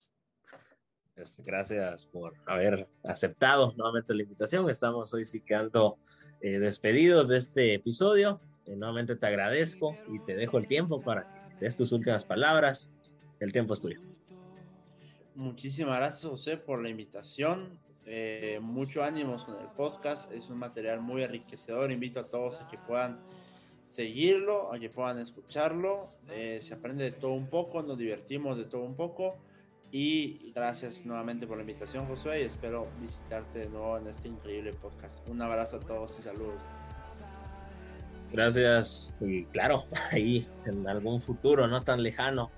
Pues, 1.14 1.38
gracias 1.44 2.06
por 2.06 2.34
haber 2.46 2.88
aceptado 3.04 3.72
nuevamente 3.76 4.14
la 4.14 4.22
invitación. 4.22 4.70
Estamos 4.70 5.12
hoy 5.12 5.26
sí 5.26 5.42
quedando 5.42 5.98
eh, 6.40 6.58
despedidos 6.58 7.28
de 7.28 7.36
este 7.36 7.74
episodio. 7.74 8.40
Eh, 8.64 8.76
nuevamente 8.76 9.16
te 9.16 9.26
agradezco 9.26 9.96
y 10.08 10.20
te 10.24 10.36
dejo 10.36 10.56
el 10.58 10.66
tiempo 10.66 11.02
para 11.02 11.50
que 11.58 11.66
des 11.66 11.76
tus 11.76 11.92
últimas 11.92 12.24
palabras. 12.24 12.90
El 13.38 13.52
tiempo 13.52 13.74
es 13.74 13.80
tuyo. 13.80 14.00
Muchísimas 15.34 15.98
gracias, 15.98 16.30
José, 16.30 16.56
por 16.56 16.82
la 16.82 16.90
invitación 16.90 17.78
Eh, 18.12 18.58
mucho 18.60 19.04
ánimos 19.04 19.44
con 19.44 19.54
el 19.60 19.68
podcast, 19.68 20.32
es 20.32 20.50
un 20.50 20.58
material 20.58 21.00
muy 21.00 21.22
enriquecedor. 21.22 21.92
Invito 21.92 22.18
a 22.18 22.24
todos 22.24 22.60
a 22.60 22.66
que 22.66 22.76
puedan 22.76 23.20
seguirlo, 23.84 24.74
a 24.74 24.80
que 24.80 24.90
puedan 24.90 25.20
escucharlo. 25.20 26.08
Eh, 26.28 26.58
se 26.60 26.74
aprende 26.74 27.04
de 27.04 27.12
todo 27.12 27.34
un 27.34 27.46
poco, 27.46 27.82
nos 27.84 27.96
divertimos 27.96 28.58
de 28.58 28.64
todo 28.64 28.82
un 28.82 28.96
poco. 28.96 29.36
Y 29.92 30.50
gracias 30.52 31.06
nuevamente 31.06 31.46
por 31.46 31.58
la 31.58 31.62
invitación, 31.62 32.04
Josué, 32.06 32.42
y 32.42 32.46
espero 32.46 32.88
visitarte 33.00 33.60
de 33.60 33.68
nuevo 33.68 33.96
en 33.96 34.08
este 34.08 34.26
increíble 34.26 34.72
podcast. 34.72 35.28
Un 35.28 35.40
abrazo 35.40 35.76
a 35.76 35.80
todos 35.80 36.18
y 36.18 36.22
saludos. 36.22 36.64
Gracias, 38.32 39.14
y 39.20 39.44
claro, 39.44 39.84
ahí 40.10 40.48
en 40.66 40.88
algún 40.88 41.20
futuro 41.20 41.68
no 41.68 41.80
tan 41.82 42.02
lejano, 42.02 42.50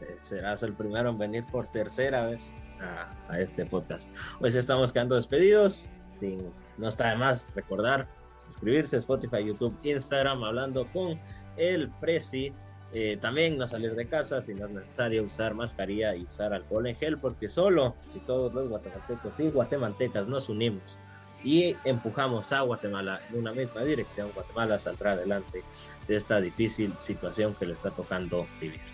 eh, 0.00 0.16
serás 0.22 0.62
el 0.62 0.72
primero 0.72 1.10
en 1.10 1.18
venir 1.18 1.44
por 1.52 1.70
tercera 1.70 2.24
vez 2.24 2.54
a, 2.80 3.38
este 3.38 3.64
podcast. 3.66 4.12
Hoy 4.40 4.52
sí 4.52 4.58
estamos 4.58 4.92
quedando 4.92 5.16
despedidos, 5.16 5.86
sin, 6.20 6.52
no 6.78 6.88
está 6.88 7.10
de 7.10 7.16
más 7.16 7.48
recordar 7.54 8.06
suscribirse 8.46 8.96
a 8.96 8.98
Spotify, 8.98 9.44
YouTube, 9.44 9.76
Instagram, 9.82 10.44
hablando 10.44 10.86
con 10.92 11.18
el 11.56 11.88
Prezi 12.00 12.52
eh, 12.96 13.18
también 13.20 13.58
no 13.58 13.66
salir 13.66 13.96
de 13.96 14.06
casa 14.06 14.40
si 14.40 14.54
no 14.54 14.66
es 14.66 14.72
necesario 14.72 15.24
usar 15.24 15.52
mascarilla 15.52 16.14
y 16.14 16.22
usar 16.22 16.54
alcohol 16.54 16.86
en 16.86 16.94
gel, 16.94 17.18
porque 17.18 17.48
solo 17.48 17.96
si 18.12 18.20
todos 18.20 18.54
los 18.54 18.68
guatemaltecos 18.68 19.32
y 19.40 19.48
guatemaltecas 19.50 20.28
nos 20.28 20.48
unimos 20.48 21.00
y 21.42 21.76
empujamos 21.84 22.52
a 22.52 22.60
Guatemala 22.60 23.20
en 23.28 23.40
una 23.40 23.52
misma 23.52 23.82
dirección, 23.82 24.30
Guatemala 24.32 24.78
saldrá 24.78 25.12
adelante 25.12 25.64
de 26.06 26.16
esta 26.16 26.40
difícil 26.40 26.94
situación 26.96 27.52
que 27.54 27.66
le 27.66 27.72
está 27.72 27.90
tocando 27.90 28.46
vivir. 28.60 28.93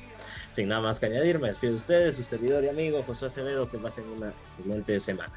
Sin 0.60 0.68
nada 0.68 0.82
más 0.82 1.00
que 1.00 1.06
añadir, 1.06 1.38
me 1.38 1.48
despido 1.48 1.72
de 1.72 1.78
ustedes, 1.78 2.16
su 2.16 2.22
servidor 2.22 2.62
y 2.64 2.68
amigo 2.68 3.02
José 3.02 3.24
Acevedo, 3.24 3.70
que 3.70 3.78
pasen 3.78 4.04
una 4.10 4.34
excelente 4.58 5.00
semana. 5.00 5.32